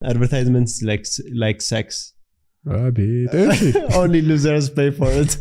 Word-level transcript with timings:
advertisements 0.00 0.74
like 0.82 1.04
like 1.36 1.60
sex. 1.64 1.86
አቤት 2.64 3.32
እሺ 3.42 3.60
only 4.00 4.20
losers 4.22 4.66
pay 4.70 4.90
for 4.92 5.10
it. 5.20 5.32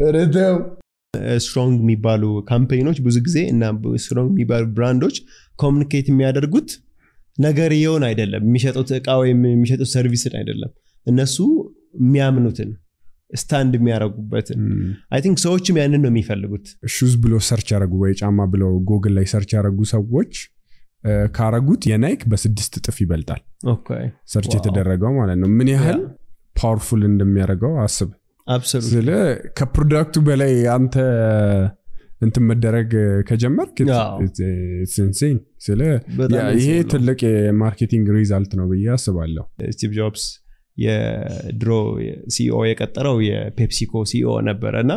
ኧረ 0.00 0.16
ተው። 0.34 0.54
strong 1.44 1.76
የሚባሉ 1.82 2.22
campaign 2.50 2.82
ኦች 2.82 2.98
ብዙ 3.06 3.16
ጊዜ 3.26 3.38
እና 3.52 3.62
strong 4.02 4.30
የሚባሉ 4.34 4.64
brand 4.76 4.98
ኦች 4.98 5.16
communicate 5.58 6.06
የሚያደርጉት 6.10 6.70
ነገርየውን 7.38 8.04
አይደለም። 8.08 8.42
የሚሸጡት 8.48 8.90
እቃ 8.98 9.08
ወይም 9.22 9.40
የሚሸጡት 9.50 9.90
service 9.94 10.25
ን 10.25 10.34
አይደለም። 10.40 10.70
እነሱ 11.06 11.36
የሚያምኑትን 12.00 12.70
stand 13.34 13.72
የሚያደርጉበትን 13.78 14.60
እም፣ 14.68 14.86
I 15.14 15.20
think 15.24 15.38
ሰዎችም 15.44 15.76
ያንን 15.80 16.00
ነው 16.04 16.10
የሚፈልጉት። 16.12 16.64
shoes 16.94 17.12
ብሎ 17.24 17.34
search 17.48 17.68
ያደረጉ 17.74 17.94
ወይ 18.02 18.14
ጫማ 18.20 18.46
ብለው 18.54 18.72
ጉግል 18.88 19.14
ላይ 19.18 19.26
search 19.32 19.50
ያደረጉ 19.56 19.80
ሰዎች 19.92 20.32
ካረጉት 21.34 21.82
የናይክ 21.90 22.22
በስድስት 22.30 22.72
እጥፍ 22.78 22.96
ይበልጣል። 23.02 23.42
search 24.32 24.52
የተደረገው 24.56 25.12
ማለት 25.18 25.38
ነው። 25.42 25.50
ምን 25.58 25.70
ያህል 25.74 26.00
powerful 26.56 27.02
እንደሚያደርገው 27.08 27.74
አስብ። 27.84 28.10
ስለ 28.86 29.08
ከ 29.58 29.70
product 29.70 30.10
ኡ 30.10 30.22
በላይ 30.26 30.54
አንተ 30.74 30.94
እንትን 32.20 32.44
መደረግ 32.48 32.90
ከጀመርክ 33.28 33.76
አዎ። 33.98 34.16
insane 35.00 35.36
ስለ 35.66 35.80
ይሄ 36.58 36.70
ትልቅ 36.92 37.20
የ 37.46 37.57
marketing 37.57 38.08
result 38.16 38.52
ነው 38.58 38.66
ብዬ 38.72 38.88
አስባለሁ። 38.96 39.44
ስቲቭ 39.72 39.92
ጆብስ 39.98 40.24
የድሮ 40.76 41.70
CEO 42.34 42.58
የቀጠረው 42.68 43.16
የፔፕሲኮ 43.28 44.02
CEO 44.10 44.34
ነበረ 44.48 44.74
እና 44.84 44.92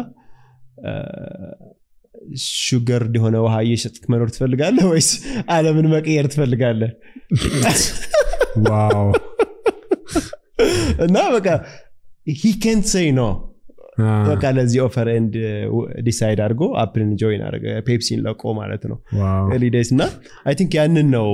sugar 2.60 3.04
የሆነ 3.16 3.36
ውሃ 3.46 3.56
እየሸጥክ 3.66 4.04
መኖር 4.12 4.30
ትፈልጋለህ 4.34 4.86
ወይስ 4.92 5.10
አለምን 5.56 5.88
መቀየር 5.94 6.28
ትፈልጋለህ? 6.34 6.92
wow። 8.68 9.08
እና 11.06 11.18
በቃ 11.36 11.48
ሂ 12.36 12.54
ኬንት 12.64 12.86
ሴይ 12.92 13.10
ኖ 13.16 13.24
በቃ 14.28 14.44
ለዚህ 14.58 14.80
offer 14.86 15.08
and 15.12 15.34
decide 16.06 16.40
አድርጎ 16.46 16.62
አፕልን 16.82 17.10
join 17.20 17.42
አደረገ 17.46 17.66
ፔፕሲን 17.88 18.20
ለቆ 18.26 18.54
ማለት 18.60 18.84
ነው። 18.92 18.98
ኤሊዴስ 19.56 19.90
እና 19.94 20.04
I 20.48 20.54
think 20.60 20.72
ያንን 20.80 21.08
ነው 21.16 21.28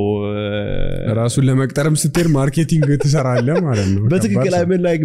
ራሱን 1.20 1.46
ለመቅጠርም 1.50 1.96
ስትሄድ 2.02 2.30
marketing 2.36 2.90
ትሰራለህ 3.04 3.48
ማለት 3.68 3.88
ነው። 3.94 4.02
በትክክል 4.14 4.56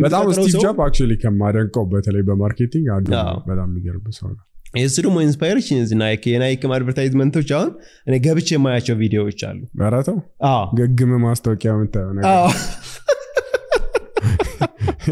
በጣም 0.06 0.26
ስቲቭ 0.38 0.56
ጆብ 0.64 0.80
actually 0.86 1.14
ከማደንቀው 1.22 1.86
በተለይ 1.92 2.24
በ 2.30 2.41
marketing 2.41 2.88
አንዱ 2.96 3.08
በጣም 3.48 3.68
የሚገርም 3.70 4.08
ሰው 4.18 4.28
ነው 4.30 4.42
የእሱ 4.74 4.96
ደግሞ 5.04 5.18
inspiration 5.24 5.78
እዚህ 5.82 5.96
ናይክ 6.00 6.22
የናይክም 6.30 6.72
advertisement 6.76 7.33
ኦች 7.33 7.50
አሁን 7.56 7.70
እኔ 8.06 8.14
ገብቼ 8.24 8.48
የማያቸው 8.54 8.96
ቪዲዮዎች 9.00 9.40
አሉ። 9.48 9.60
ኧረ 9.80 9.94
ተው 10.08 10.16
አዎ። 10.50 10.64
ገግም 10.78 11.12
ማስታወቂያ 11.24 11.72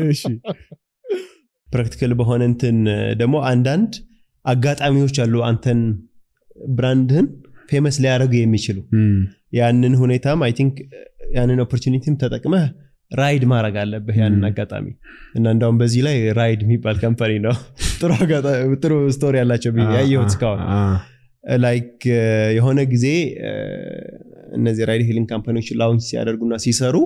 እሺ። 0.07 0.23
practical 1.69 2.13
በሆነ 2.19 2.43
እንትን 2.51 2.79
ደግሞ 3.19 3.37
አንዳንድ 3.51 3.93
አጋጣሚዎች 4.45 5.17
አሉ 5.25 5.35
አንተን 5.49 5.81
brand 6.71 7.02
ህን 7.02 7.27
famous 7.71 7.97
ሊያደርጉ 8.03 8.33
የሚችሉ። 8.39 8.79
ያንን 9.59 9.95
ሁኔታም 10.01 10.41
I 10.45 10.53
think 10.59 10.75
ያንን 11.35 11.61
opportunity 11.65 12.07
ም 12.07 12.15
ተጠቅመህ 12.23 12.65
ride 13.13 13.43
ማድረግ 13.45 13.75
አለብህ 13.83 14.17
ያንን. 14.21 14.45
አጋጣሚ። 14.49 14.87
እና 15.35 15.47
እንዳውም 15.55 15.79
በዚህ 15.81 16.03
ላይ 16.07 16.17
ራይድ 16.39 16.61
የሚባል 16.65 16.97
company 16.99 17.33
ነው። 17.47 17.55
ጥሩ 18.83 18.93
story 19.17 19.35
ያላቸው 19.41 19.73
ያየሁት 19.97 20.31
እስካሁን. 20.33 20.61
like 21.61 22.03
የሆነ 22.57 22.81
ጊዜ 22.93 23.07
እነዚህ 24.57 24.83
ride 24.91 25.03
hailing 25.09 25.27
company 25.33 25.55
ዎች 25.55 25.69
launch 25.81 26.05
ሲያደርጉና 26.11 26.55
ሲሰሩ 26.65 26.97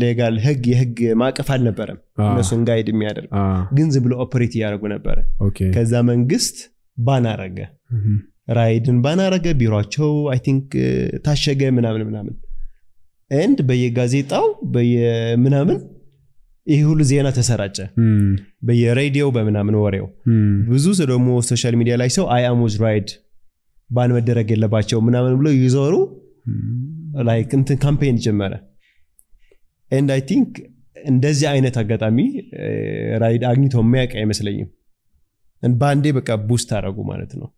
legal 0.00 0.34
ህግ 0.44 0.64
የህግ 0.72 0.98
ማዕቀፍ 1.20 1.48
አልነበረም 1.54 1.98
እነሱን 2.26 2.60
guide 2.68 2.88
የሚያደርግ። 2.92 3.30
ግን 3.72 3.88
ዝም 3.94 4.02
ብሎ 4.04 4.14
operate 4.24 4.52
እያደረጉ 4.58 4.84
ነበረ። 4.94 5.16
ከዛ 5.76 6.02
መንግስት 6.10 6.58
ban 6.98 7.26
አረገ። 7.32 7.58
ራይድን 8.58 8.98
ban 9.04 9.20
አረገ። 9.24 9.46
ቢሮአቸው 9.60 10.12
I 10.32 10.40
think 10.44 10.68
ታሸገ 11.26 11.62
ምናምን 11.78 12.04
ምናምን 12.08 12.34
and 13.30 13.58
በየጋዜጣው 13.68 14.44
በየምናምን 14.74 15.78
ይህ 16.66 16.80
ሁሉ 16.88 17.00
ዜና 17.10 17.28
ተሰራጨ። 17.36 17.76
በየሬዲዮ 18.68 19.24
በምናምን 19.34 19.74
ወሬው። 19.82 20.06
ብዙ 20.70 20.84
ሰው 20.98 21.06
ደግሞ 21.12 21.28
social 21.48 21.74
media 21.80 21.96
ላይ 22.00 22.10
ሰው 22.16 22.24
አይ 22.36 22.44
አሙዝ 22.48 22.76
ራይድ 22.84 23.10
ban 23.90 24.12
መደረግ 24.16 24.48
የለባቸው 24.52 25.00
ምናምን 25.06 25.34
ብሎ 25.40 25.48
ይዞሩ 25.56 25.94
like 27.28 27.52
እንትን 27.58 27.78
campaign 27.84 28.16
ጀመረ። 28.24 28.54
and 29.90 30.10
I 30.14 30.22
think 30.30 30.50
እንደዚህ 31.06 31.46
አይነት 31.52 31.76
አጋጣሚ 31.82 32.18
ራይድ 33.22 33.42
አግኝቶ 33.50 33.76
የሚያውቅ 33.82 34.12
አይመስለኝም 34.20 34.68
በአንዴ 35.62 36.06
በቃ 36.16 36.30
boost 36.48 36.70
አደረጉ 36.76 36.98
ማለት 37.08 37.32
ነው። 37.40 37.48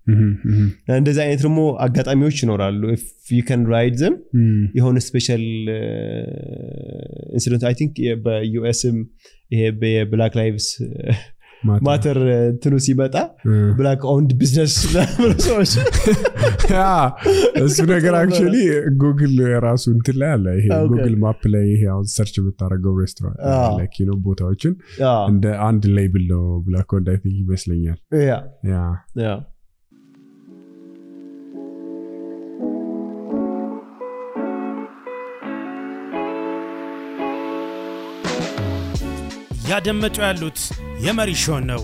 እንደዚህ 0.96 1.22
አይነት 1.24 1.40
ደግሞ 1.44 1.60
አጋጣሚዎች 1.84 2.36
ይኖራሉ። 2.44 2.82
you 3.30 3.40
can 3.48 3.62
ride 3.72 3.96
them 4.02 4.14
የሆነ 4.78 4.98
special 5.06 5.44
incident 7.34 7.64
I 7.68 7.74
think 7.80 7.94
በ 8.24 8.49
US 8.49 8.74
ም 8.74 8.98
ይሄ 9.50 9.62
የ 9.92 10.04
Black 10.04 10.34
Lives 10.40 10.68
Matter 11.82 12.18
እንትኑ 12.44 12.74
ሲመጣ 12.84 13.14
black 13.78 14.02
owned 14.10 14.30
business 14.40 14.74
ብሎ 15.16 15.30
ሰዎች 15.46 15.72
እሱ 17.62 17.78
ነገር 17.90 18.14
actually 18.18 18.56
ጉግል 19.02 19.34
ራሱ 19.66 19.84
እንትን 19.94 20.16
ላይ 20.20 20.30
አለ። 20.34 20.46
ይሄ 20.58 20.66
Google 20.92 21.14
Map 21.24 21.42
ላይ 21.54 21.64
ይሄ 21.72 21.82
አሁን 21.94 22.06
search 22.14 22.34
የምታደርገው 22.40 22.94
ሬስቶራንት 23.00 23.40
ነው 24.08 24.16
ቦታዎችን 24.26 24.74
እንደ 25.28 25.46
አንድ 25.68 25.84
label 25.98 26.26
ነው። 26.34 26.44
black 26.66 26.90
owned 26.96 27.08
I 27.12 27.18
think 27.22 27.38
ይመስለኛል 27.44 27.98
እያደመጡ 39.68 40.16
ያሉት 40.24 40.58
የመሪ 41.04 41.30
ሾን 41.40 41.64
ነው። 41.70 41.80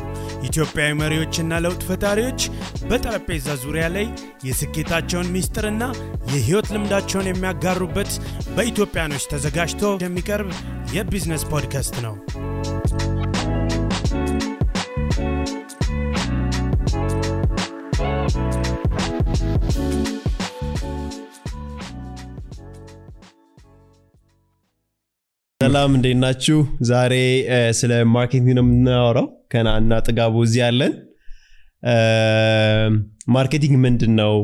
ኢትዮጵያዊ 0.46 0.92
መሪዎችና 1.00 1.58
ለውጥ 1.64 1.82
ፈጣሪዎች 1.88 2.40
በጠረጴዛ 2.88 3.56
ዙሪያ 3.62 3.84
ላይ 3.94 4.06
የስኬታቸውን 4.48 5.30
ሚስጥርና 5.34 5.84
የህይወት 6.32 6.70
ልምዳቸውን 6.74 7.28
የሚያጋሩበት 7.30 8.12
በኢትዮጵያኖች 8.56 9.28
ተዘጋጅቶ 9.32 9.92
የሚቀርብ 10.04 10.50
የ 10.96 11.06
business 11.06 11.44
podcast 11.52 11.96
ነው። 12.06 12.16
ሰላም 25.74 25.94
እንዴት 25.96 26.18
ናችሁ? 26.22 26.56
ዛሬ 26.88 27.14
ስለ 27.78 27.92
marketing 28.16 28.50
ነው 28.58 28.64
የምናወራው። 28.64 29.24
ከናና 29.52 29.98
ጥጋቡ 30.06 30.34
እዚህ 30.46 30.60
ያለን። 30.62 30.92
marketing 33.36 33.74
ምንድን 33.84 34.12
ነው 34.20 34.34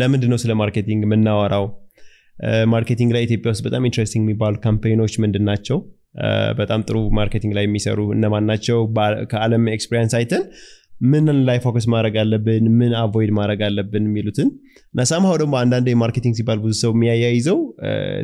ለምንድን 0.00 0.30
ነው 0.32 0.38
ስለ 0.42 0.52
marketing 0.62 1.00
የምናወራው? 1.06 1.64
marketing 2.74 3.10
ላይ 3.16 3.24
ኢትዮጵያ 3.28 3.54
ውስጥ 3.54 3.64
በጣም 3.68 3.86
interesting 3.90 4.24
የሚባሉ 4.26 4.60
campaign 4.66 4.98
ኦች 4.98 5.14
ምንድን 5.24 5.44
ናቸው? 5.50 5.78
በጣም 6.60 6.82
ጥሩ 6.88 6.98
marketing 7.20 7.54
ላይ 7.58 7.66
የሚሰሩ 7.68 7.98
እነማን 8.16 8.46
ናቸው? 8.52 8.80
ከአለም 9.32 9.64
experience 9.76 10.14
አይተን 10.20 10.44
ምን 11.12 11.36
ላይ 11.48 11.60
focus 11.66 11.86
ማድረግ 11.94 12.16
አለብን? 12.24 12.66
ምን 12.80 12.94
avoid 13.02 13.32
ማድረግ 13.40 13.62
አለብን? 13.68 14.06
የሚሉትን 14.10 14.50
እና 14.94 15.06
ሳምሃው 15.12 15.38
ደግሞ 15.44 15.56
አንዳንድ 15.62 15.88
marketing 16.04 16.36
ሲባል 16.40 16.60
ብዙ 16.66 16.74
ሰው 16.84 16.92
የሚያያይዘው 16.96 17.60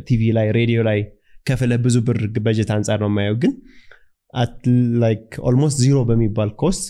ቲቪ 0.09 0.33
ላይ 0.39 0.49
ሬዲዮ 0.59 0.83
ላይ 0.91 1.01
ከፍለህ 1.49 1.79
ብዙ 1.85 1.97
ብር 2.07 2.19
በጀት 2.47 2.71
አንጻር 2.77 2.99
ነው 3.05 3.11
የማየው። 3.11 3.37
ግን 3.43 3.53
almost 5.49 5.77
zero 5.83 5.99
በሚባል 6.09 6.51
cost 6.63 6.85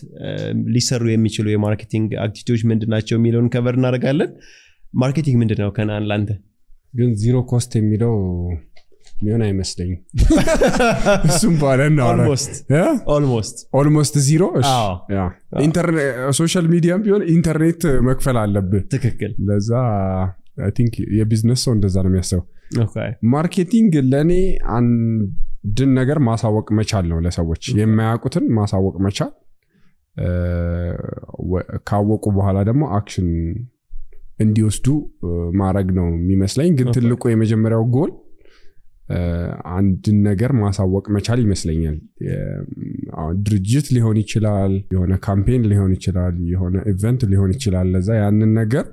ሊሰሩ 0.74 1.04
የሚችሉ 1.10 1.46
የ 1.52 1.62
marketing 1.62 2.08
activity 2.24 2.50
ዎች 2.50 2.62
ምንድን 2.70 2.90
ናቸው 2.94 3.16
የሚለውን 3.18 3.50
cover 3.54 3.76
እናደርጋለን። 3.78 4.30
marketing 4.94 5.36
ምንድን 5.40 5.60
ነው 5.62 5.70
ከናን 5.76 6.06
ላንተ? 6.10 6.30
ግን 6.94 7.10
zero 7.22 7.36
cost 7.50 7.72
የሚለው 7.78 8.12
ሚሆን 9.22 9.42
አይመስለኝም። 9.46 10.00
እሱም 11.28 11.54
almost 13.14 13.56
almost 13.74 14.14
zero 14.26 14.42
social 16.38 16.66
media 16.74 16.94
ም 16.94 17.02
ቢሆን 17.06 17.22
ኢንተርኔት 17.34 17.82
መክፈል 18.08 18.38
አለብህ። 18.42 18.84
ትክክል። 18.94 19.32
ለዛ 19.48 19.70
think 20.76 20.94
የ 21.18 21.27
business 21.27 21.60
ሰው 21.64 21.72
እንደዛ 21.74 21.96
ነው 22.04 22.10
የሚያስበው። 22.10 22.44
marketing 23.32 23.92
ለእኔ 24.10 24.32
አንድን 24.76 25.90
ነገር 25.98 26.18
ማሳወቅ 26.26 26.68
መቻል 26.78 27.06
ነው 27.12 27.18
ለሰዎች። 27.26 27.64
የማያውቁትን 27.78 28.46
ማሳወቅ 28.58 28.96
መቻል 29.06 29.32
ካወቁ 31.88 32.24
በኋላ 32.36 32.58
ደግሞ 32.68 32.84
action 32.96 33.28
እንዲወስዱ 34.38 34.86
ማድረግ 35.60 35.88
ነው 35.98 36.08
የሚመስለኝ። 36.16 36.70
ግን 36.78 36.88
ትልቁ 36.96 37.22
የመጀመሪያው 37.30 37.84
ጎል 37.94 38.10
አንድን 39.76 40.16
ነገር 40.22 40.50
ማሳወቅ 40.58 41.04
መቻል 41.16 41.38
ይመስለኛል። 41.44 41.96
ድርጅት 43.46 43.86
ሊሆን 43.96 44.16
ይችላል 44.22 44.72
የሆነ 44.94 45.14
campaign 45.26 45.62
ሊሆን 45.70 45.92
ይችላል 45.96 46.34
የሆነ 46.50 46.76
event 46.92 47.22
ሊሆን 47.32 47.52
ይችላል። 47.56 47.86
ለዛ 47.94 48.08
ያንን 48.20 48.52
ነገር 48.60 48.84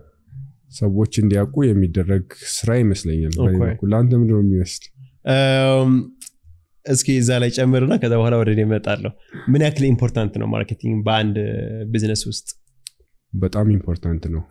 ሰዎች 0.75 1.13
እንዲያውቁ 1.21 1.55
የሚደረግ 1.65 2.25
ስራ 2.55 2.69
ይመስለኛል 2.81 3.33
ለአንተ 3.91 4.11
ምንድነው 4.19 4.41
የሚመስል? 4.43 4.85
እስኪ 6.85 7.09
እዛ 7.21 7.29
ላይ 7.41 7.49
ጨምርና 7.57 7.93
ከዛ 8.01 8.13
በኋላ 8.19 8.35
ወደ 8.41 8.49
እመጣለሁ። 8.65 9.11
ምን 9.47 9.61
ያክል 9.65 9.85
important 9.91 10.33
ነው 10.41 10.47
marketing 10.47 10.97
በአንድ 11.07 11.37
ቢዝነስ 11.91 12.23
ውስጥ? 12.29 12.47
በጣም 13.33 13.67
important 13.71 14.23
ነው። 14.33 14.41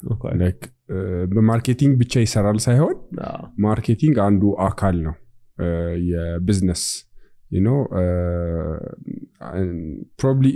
በ 1.33 1.44
marketing 1.44 1.93
ብቻ 2.01 2.23
ይሰራል 2.25 2.59
ሳይሆን 2.59 2.97
marketing 3.67 4.17
አንዱ 4.27 4.43
አካል 4.69 4.97
ነው። 5.07 5.15
የ 6.11 6.25
business 6.25 6.83
probably 10.21 10.47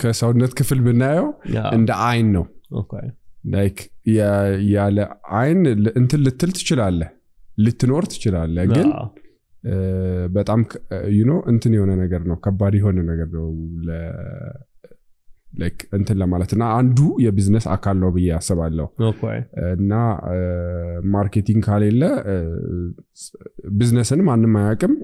ከሰውነት 0.00 0.52
ክፍል 0.58 0.80
ብናየው 0.80 1.28
እንደ 1.76 1.90
አይን 2.06 2.28
ነው 2.32 2.44
like 3.44 3.78
ያለ 4.74 4.98
አይን 5.38 5.60
እንትን 5.94 6.22
ልትል 6.26 6.52
ትችላለህ 6.56 7.10
ልትኖር 7.58 8.04
ትችላለህ። 8.12 8.64
ግን 8.72 8.88
በጣም 10.32 10.60
you 11.16 11.23
know 11.23 11.32
እንትን 11.50 11.74
የሆነ 11.76 11.92
ነገር 12.00 12.22
ነው 12.30 12.36
ከባድ 12.44 12.74
የሆነ 12.78 12.98
ነገር 13.10 13.28
ነው 13.36 13.46
እንትን 15.94 16.16
ለማለት 16.20 16.50
እና 16.54 16.64
አንዱ 16.78 16.98
የቢዝነስ 17.24 17.66
አካል 17.74 17.96
ነው 18.02 18.10
ብዬ 18.14 18.28
አስባለሁ። 18.38 18.86
እና 19.76 19.92
marketing 21.12 21.60
ከሌለ 21.66 22.02
business 23.74 24.12
ን 24.12 24.22
ማንም 24.28 24.54
አያውቅም። 24.60 24.94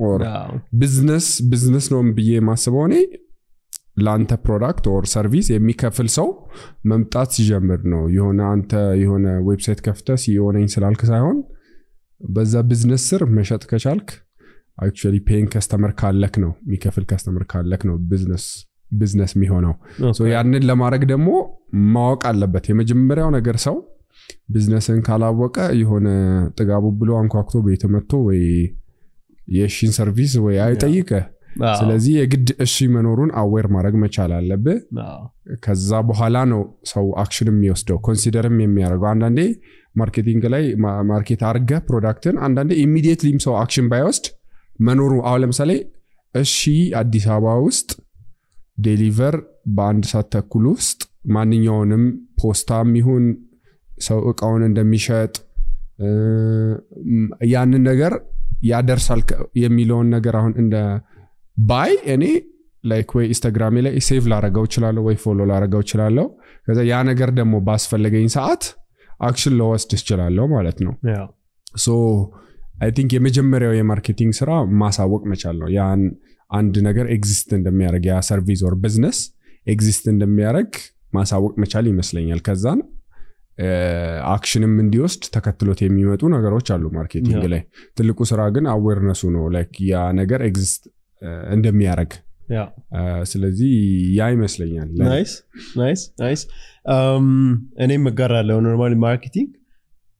business 0.81 1.29
business 1.51 1.87
ነው 1.95 2.01
ብዬ 2.17 2.31
የማስበው 2.39 2.85
እኔ 2.89 2.97
ለአንተ 3.97 4.33
product 4.45 4.85
or 4.93 5.05
service 5.13 5.47
የሚከፍል 5.53 6.09
ሰው 6.17 6.29
መምጣት 6.91 7.31
ሲጀምር 7.37 7.81
ነው። 7.93 8.03
የሆነ 8.17 8.41
አንተ 8.53 8.73
የሆነ 9.03 9.27
website 9.49 9.81
ከፍተ 9.87 10.17
ሲሆነኝ 10.23 10.67
ስላልክ 10.75 11.03
ሳይሆን 11.11 11.39
በዛ 12.21 12.55
ቢዝነስ 12.71 13.05
ስር 13.11 13.23
መሸጥ 13.37 13.63
ከቻልክ 13.71 14.09
actually 14.79 15.17
paying 15.27 15.47
customer 15.53 15.93
ካለክ 16.01 16.35
ነው 16.45 16.53
የሚከፍል 16.63 17.05
customer 17.11 17.45
ካለክ 17.53 17.83
ነው 17.89 17.97
business 18.11 18.45
business 18.93 19.33
የሚሆነው። 19.37 19.75
ያንን 20.31 20.63
ለማድረግ 20.71 21.03
ደግሞ 21.11 21.29
ማወቅ 21.95 22.23
አለበት። 22.31 22.65
የመጀመሪያው 22.71 23.31
ነገር 23.37 23.57
ሰው 23.67 23.77
ቢዝነስን 24.53 24.99
ካላወቀ 25.07 25.59
የሆነ 25.81 26.09
ጥጋቡ 26.59 26.87
ብሎ 27.01 27.11
አንኳኩቶ 27.21 27.59
ቤት 27.67 27.85
መጥቶ 27.95 28.13
ወይ 28.27 28.41
የእሺን 29.49 29.93
service 29.97 30.33
ወይ 30.45 30.57
አይጠይቅ 30.65 31.11
ስለዚህ 31.79 32.13
የግድ 32.19 32.49
እሺ 32.65 32.87
መኖሩን 32.95 33.31
aware 33.41 33.67
ማድረግ 33.75 33.95
መቻል 34.03 34.33
አለብህ። 34.37 34.79
ከዛ 35.63 36.01
በኋላ 36.09 36.37
ነው 36.53 36.61
ሰው 36.91 37.07
action 37.23 37.49
የሚወስደው 37.51 37.99
consider 38.07 38.47
ም 38.47 38.57
የሚያደርገው። 38.65 39.09
አንዳንዴ 39.13 39.41
marketing 39.95 40.45
ላይ 40.55 40.65
market 41.11 41.41
አርገህ 41.49 41.81
product 41.89 42.26
ን 42.26 42.37
አንዳንዴ 42.47 42.73
immediately 42.85 43.31
ም 43.31 43.39
ሰው 43.47 43.55
action 43.63 43.89
ባይወስድ 43.93 44.27
መኖሩ 44.81 45.13
አሁን 45.29 45.43
ለምሳሌ 45.43 45.73
እሺ 46.35 46.59
አዲስ 47.01 47.25
አበባ 47.35 47.55
ውስጥ 47.65 47.91
deliver 48.85 49.37
በአንድ 49.77 50.05
ሰዓት 50.11 50.29
ተኩል 50.35 50.67
ውስጥ 50.73 51.01
ማንኛውንም 51.35 52.05
ፖስታም 52.41 52.91
ይሁን 53.01 53.25
ሰው 53.89 54.19
እቃውን 54.31 54.63
እንደሚሸጥ 54.69 55.33
ያንን 57.51 57.83
ነገር 57.89 58.13
ያደርሳል 58.65 59.21
የሚለውን 59.61 60.09
ነገር 60.15 60.35
አሁን 60.41 60.53
እንደ 60.63 60.77
buyer 61.69 61.93
እኔ 62.15 62.25
like 62.85 63.11
ወይ 63.17 63.25
Instagram 63.29 63.65
ኤ 63.65 63.77
ላይ 63.87 63.95
save 64.07 64.25
ላረገው 64.33 64.65
እችላለሁ 64.69 65.03
ወይ 65.09 65.17
follow 65.23 65.41
ላረገው 65.51 65.81
እችላለሁ። 65.85 66.27
ከዛ 66.67 66.79
ያ 66.89 66.99
ነገር 67.11 67.31
ደግሞ 67.39 67.55
ባስፈለገኝ 67.67 68.29
ሰዓት 68.37 68.63
action 69.21 69.55
ለወስድ 69.59 69.91
እችላለሁ 69.97 70.45
ማለት 70.55 70.79
ነው። 70.87 70.93
so 71.83 71.89
I 72.83 72.91
think 72.97 73.11
የመጀመሪያው 73.17 73.75
የ 73.77 73.87
marketing 73.87 74.33
ስራ 74.39 74.51
ማሳወቅ 74.83 75.23
መቻል 75.33 75.57
ነው። 75.63 75.69
ያን 75.77 76.03
አንድ 76.51 76.77
ነገር 76.87 77.07
exist 77.15 77.51
እንደሚያደርግ 77.59 78.07
ያ 78.11 78.17
service 78.29 78.63
or 78.69 78.75
business 78.85 79.19
exist 79.67 80.05
እንደሚያደርግ 80.13 80.73
ማሳወቅ 81.13 81.53
መቻል 81.63 81.85
ይመስለኛል። 81.91 82.41
ከዛን 82.47 82.81
action 84.33 84.64
ም 84.64 84.75
እንዲወስድ 84.83 85.23
ተከትሎት 85.35 85.81
የሚመጡ 85.85 86.23
ነገሮች 86.35 86.69
አሉ 86.75 86.85
marketing 86.97 87.45
ላይ። 87.53 87.63
ትልቁ 87.99 88.19
ስራ 88.31 88.43
ግን 88.55 88.67
awareness 88.75 89.14
ኡ 89.14 89.23
ነው። 89.35 89.45
like 89.57 89.75
ያ 89.91 90.03
ነገር 90.21 90.43
exist 90.49 90.83
እንደሚያደርግ። 91.55 92.13
ስለዚህ 93.31 93.73
ያ 94.17 94.29
ይመስለኛል 94.33 94.89
nice 95.03 95.33
nice 95.81 96.01
nice 96.21 96.43
እኔም 97.85 98.05
እጋራለሁ 98.11 98.57
normal 98.65 98.95
marketing 99.05 99.49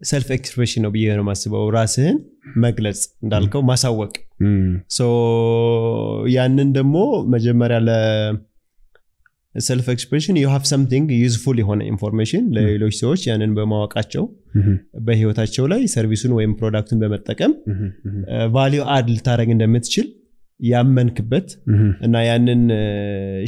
self 0.01 0.29
expression 0.37 0.83
ነው 0.85 0.91
ብዬ 0.93 1.15
ነው 1.19 1.25
ማስበው 1.29 1.65
ራስህን 1.75 2.19
መግለጽ 2.65 3.01
እንዳልከው 3.25 3.63
ማሳወቅ። 3.71 4.13
ያንን 6.35 6.69
ደግሞ 6.77 6.97
መጀመሪያ 7.35 7.79
ለ 9.55 9.66
self 9.66 9.87
expression 9.95 10.37
you 10.41 10.47
have 10.53 10.65
something 10.73 11.09
useful 11.19 11.59
የሆነ 11.63 11.81
information 11.93 12.45
ለሌሎች 12.57 12.95
ሰዎች 13.03 13.21
ያንን 13.31 13.53
በማወቃቸው 13.59 14.25
በህይወታቸው 15.07 15.67
ላይ 15.73 15.83
service 15.95 16.19
ኡን 16.19 16.33
ወይም 16.39 16.55
product 16.61 16.86
ኡን 16.86 17.01
በመጠቀም 17.03 17.53
value 18.57 18.83
add 18.97 19.07
ልታደርግ 19.15 19.51
እንደምትችል 19.57 20.09
ያመንክበት 20.69 21.49
እና 22.07 22.17
ያንን 22.29 22.63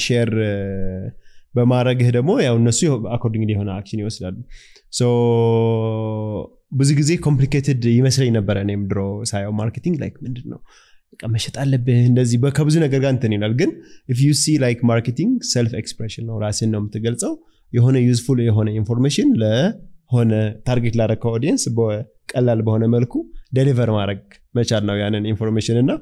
share 0.04 0.30
በማድረግህ 1.54 2.08
ደግሞ 2.16 2.30
ያው 2.44 2.54
እነሱ 2.60 2.80
according 3.14 3.50
የሆነ 3.54 3.70
action 3.78 4.00
ይወስዳሉ። 4.02 4.36
ብዙ 6.72 6.90
ጊዜ 6.98 7.10
complicated 7.26 7.82
ይመስለኝ 7.96 8.30
ነበረ 8.36 8.56
እኔም 8.64 8.82
ድሮ 8.90 9.00
ሳየው 9.30 9.52
marketing 9.58 9.96
like 10.02 10.14
ምንድን 10.26 10.46
ነው 10.52 10.60
በቃ 11.12 11.22
መሸጥ 11.32 11.54
አለብህ 11.62 11.98
እንደዚህ 12.10 12.38
ከብዙ 12.58 12.76
ነገር 12.84 13.00
ጋር 13.04 13.10
እንትን 13.14 13.32
ይላል። 13.36 13.54
ግን 13.60 13.70
if 14.08 14.20
you 14.26 14.30
see 14.42 14.54
like 14.62 14.80
marketing 14.90 15.32
self 15.50 15.72
expression 15.80 16.24
ነው 16.28 16.36
ራስን 16.44 16.70
ነው 16.74 16.80
የምትገልጸው። 16.82 17.32
የሆነ 17.72 17.96
useful 18.06 18.38
የሆነ 18.46 18.68
information 18.80 19.28
ለሆነ 19.42 20.32
target 20.66 20.96
ላረከው 21.00 21.30
audience 21.36 21.62
ቀላል 22.32 22.60
በሆነ 22.66 22.84
መልኩ 22.94 23.12
deliver 23.56 23.90
ማድረግ 23.96 24.20
መቻል 24.54 24.82
ነው 24.88 24.96
ያንን 25.02 25.24
information 25.30 25.78
እና 25.82 25.92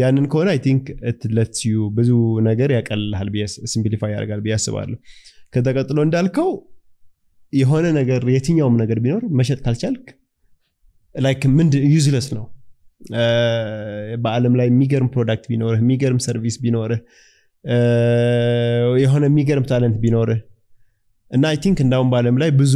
ያንን 0.00 0.24
ከሆነ 0.32 0.48
I 0.54 0.60
think 0.66 0.84
let's 1.36 1.60
you 1.68 1.76
ብዙ 1.96 2.10
ነገር 2.48 2.70
ያቀልልሃል 2.76 3.30
simplify 3.72 4.12
ያደርጋል 4.14 4.40
ብዬ 4.44 4.54
አስባለሁ። 4.58 4.98
ከዛ 5.54 5.66
ቀጥሎ 5.78 5.98
እንዳልከው 6.06 6.50
የሆነ 7.52 7.86
ነገር 7.98 8.22
የትኛውም 8.34 8.76
ነገር 8.82 8.98
ቢኖር 9.04 9.22
መሸጥ 9.38 9.58
ካልቻልክ 9.64 10.06
like 11.14 11.42
ምንድ 11.58 11.74
useless 11.92 12.26
ነው። 12.36 12.44
በአለም 14.24 14.54
ላይ 14.58 14.66
የሚገርም 14.70 15.08
product 15.14 15.44
ቢኖርህ 15.50 15.80
የሚገርም 15.82 16.20
service 16.26 16.56
ቢኖርህ 16.62 17.00
የሆነ 19.02 19.24
የሚገርም 19.30 19.66
talent 19.70 19.96
ቢኖርህ 20.04 20.40
እና 21.30 21.44
I 21.50 21.56
think 21.64 21.78
እንዳሁም 21.84 22.08
በአለም 22.12 22.36
ላይ 22.42 22.50
ብዙ 22.60 22.74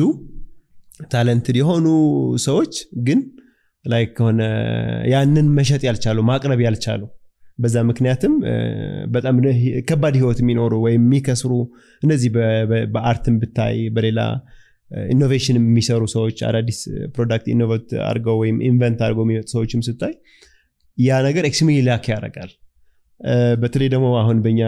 talented 1.09 1.57
የሆኑ 1.61 1.87
ሰዎች 2.45 2.75
ግን 3.07 3.21
like 3.85 4.17
ሆነ 4.25 4.41
ያንን 5.13 5.47
መሸጥ 5.59 5.83
ያልቻሉ 5.89 6.19
ማቅረብ 6.31 6.61
ያልቻሉ። 6.67 7.03
በዛ 7.59 7.77
ምክንያትም 7.89 8.35
በጣም 9.15 9.37
ከባድ 9.89 10.15
ህይወት 10.21 10.39
የሚኖሩ 10.43 10.75
ወይም 10.85 11.03
የሚከስሩ 11.07 11.53
እነዚህ 12.03 12.31
በ 12.95 13.06
art 13.06 13.23
ን 13.23 13.35
ብታይ 13.43 13.77
በሌላ 13.97 14.21
innovation 15.11 15.57
የሚሰሩ 15.61 16.03
ሰዎች 16.15 16.39
አዳዲስ 16.49 16.79
product 17.15 17.47
innovate 17.55 17.89
አድርገው 18.07 18.37
ወይም 18.43 18.57
invent 18.69 19.01
አድርገው 19.05 19.25
የሚመጡ 19.27 19.49
ሰዎችም 19.55 19.83
ስታይ 19.89 20.15
ያ 20.99 21.19
ነገር 21.27 21.45
extremely 21.51 21.79
lack 21.89 22.07
ያደርጋል። 22.13 22.51
በተለይ 23.63 23.89
ደግሞ 23.95 24.07
አሁን 24.21 24.39
በኛ 24.45 24.61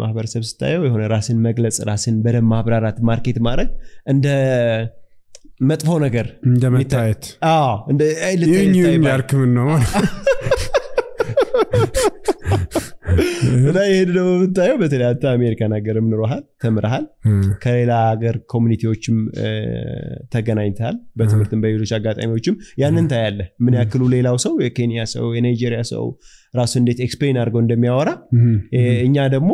ማህበረሰብ 0.00 0.42
ስታየው 0.48 0.82
የሆነ 0.86 1.02
ራስን 1.12 1.38
መግለጽ 1.46 1.76
ራስን 1.88 2.16
በደንብ 2.24 2.48
ማብራራት 2.52 2.98
market 3.08 3.38
ማድረግ 3.46 3.68
እንደ 4.06 4.26
መጥፎ 5.62 5.90
ነገር 6.04 6.26
እንደ 6.48 6.64
መታየት 6.74 7.24
ልታይ 8.42 8.66
ያርክምን 9.08 9.52
ነው 9.58 9.68
እና 13.62 13.78
ይሄን 13.88 14.10
ደግሞ 14.10 14.30
የምታየው 14.36 14.76
በተለይ 14.82 15.06
አንተ 15.08 15.24
አሜሪካን 15.32 15.72
ሀገርም 15.76 16.06
ኑረሃል 16.12 16.42
ተምረሃል። 16.62 17.04
ከሌላ 17.62 17.92
ሀገር 18.08 18.36
community 18.52 18.90
ዎችም 18.90 19.16
ተገናኝተሃል። 20.34 20.96
በትምህርትም 21.18 21.62
በሌሎች 21.64 21.92
አጋጣሚዎችም 21.98 22.54
ያንን 22.82 23.08
ታያለህ። 23.12 23.48
ምን 23.64 23.76
ያክል 23.80 24.02
ሌላው 24.14 24.38
ሰው 24.44 24.54
የኬንያ 24.64 25.04
ሰው 25.14 25.26
የናይጄሪያ 25.36 25.82
ሰው 25.92 26.04
ራሱ 26.54 26.72
እንዴት 26.80 26.98
explain 27.04 27.36
አድርገው 27.42 27.60
እንደሚያወራ 27.62 28.10
እኛ 29.04 29.26
ደግሞ 29.34 29.52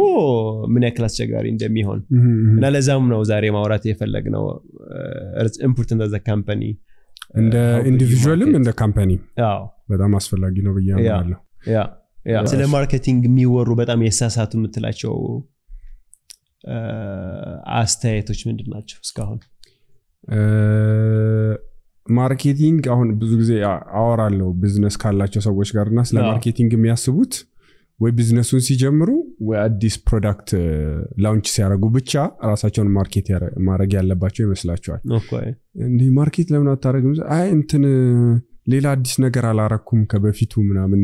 ምን 0.72 0.84
ያክል 0.88 1.04
አስቸጋሪ 1.08 1.46
እንደሚሆን 1.54 2.00
እና 2.54 2.70
ለዛም 2.74 3.06
ነው 3.12 3.20
ዛሬ 3.30 3.44
ማውራት 3.56 3.84
የፈለግነው 3.90 4.44
important 5.68 6.10
the 6.14 6.20
company 6.28 6.62
እንደ 7.38 7.54
individual 7.90 8.40
ም 8.40 8.50
እንደ 8.58 8.70
company 8.80 9.10
በጣም 9.90 10.12
አስፈላጊ 10.18 10.56
ነው 10.66 10.74
ብዬ 10.76 10.90
አምናለሁ 10.96 11.38
ስለ 12.50 12.62
marketing 12.72 13.22
የሚወሩ 13.28 13.70
በጣም 13.80 14.00
የተሳሳቱ 14.06 14.52
የምትላቸው 14.58 15.14
አስተያየቶች 17.78 18.40
ምንድን 18.48 18.68
ናቸው 18.74 18.98
እስካሁን? 19.04 19.38
marketing 22.06 22.82
አሁን 22.94 23.08
ብዙ 23.20 23.30
ጊዜ 23.40 23.52
አወራለሁ 24.00 24.48
ቢዝነስ 24.60 24.96
ካላቸው 25.02 25.42
ሰዎች 25.48 25.70
ጋር 25.76 25.86
እና 25.92 26.02
ስለ 26.10 26.18
marketing 26.28 26.72
የሚያስቡት 26.76 27.34
ወይ 27.98 28.10
ቢዝነሱን 28.18 28.60
ሲጀምሩ 28.66 29.10
ወይ 29.40 29.58
አዲስ 29.62 29.94
product 30.08 30.50
launch 31.24 31.46
ሲያደርጉ 31.54 31.84
ብቻ 31.96 32.12
ራሳቸውን 32.50 32.90
market 32.96 33.28
ማድረግ 33.68 33.92
ያለባቸው 33.98 34.42
ይመስላቸዋል 34.46 35.00
እንዲህ 35.88 36.10
market 36.18 36.50
ለምን 36.54 36.70
አታደርግም 36.74 37.14
አይ 37.36 37.46
እንትን 37.56 37.84
ሌላ 38.68 38.86
አዲስ 38.94 39.14
ነገር 39.24 39.44
አላረኩም 39.50 40.00
ከበፊቱ 40.10 40.62
ምናምን 40.68 41.02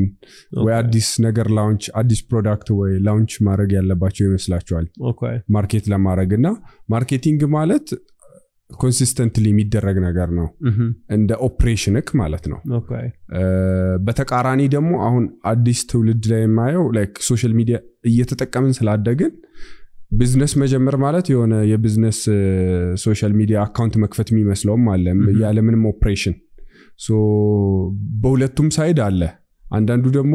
ወይ 0.60 0.74
አዲስ 0.78 1.08
ነገር 1.26 1.48
launch 1.58 1.84
አዲስ 2.00 2.20
product 2.30 2.68
ወይ 2.78 2.92
launch 3.06 3.34
ማድረግ 3.46 3.70
ያለባቸው 3.78 4.24
ይመስላቸዋል 4.28 4.86
market 5.56 5.86
ለማድረግ 5.92 6.32
እና 6.38 6.48
marketing 6.90 7.42
ማለት 7.56 7.86
consistently 8.70 9.44
የሚደረግ 9.50 9.96
ነገር 10.04 10.28
ነው። 10.36 10.46
እንደ 11.16 11.30
ኦፕሬሽንክ 11.46 12.06
ማለት 12.20 12.44
ነው። 12.52 12.58
በተቃራኒ 14.06 14.62
ደግሞ 14.74 14.92
አሁን 15.06 15.24
አዲስ 15.46 15.80
ትውልድ 15.90 16.24
ላይ 16.32 16.42
የማየው 16.44 16.86
social 17.28 17.52
media 17.58 17.76
እየተጠቀምን 18.04 18.72
ስላደግን 18.78 19.32
ቢዝነስ 20.12 20.52
መጀመር 20.62 20.96
ማለት 21.04 21.26
የሆነ 21.32 21.54
የ 21.70 21.80
business 21.80 22.18
social 23.04 23.32
media 23.38 23.56
account 23.62 23.94
መክፈት 24.02 24.28
የሚመስለውም 24.32 24.84
አለ. 24.92 25.06
ያለምንም 25.44 25.84
ኦፕሬሽን 25.90 26.34
በሁለቱም 28.22 28.68
side 28.76 28.98
አለ። 29.06 29.20
አንዳንዱ 29.70 30.06
ደግሞ 30.16 30.34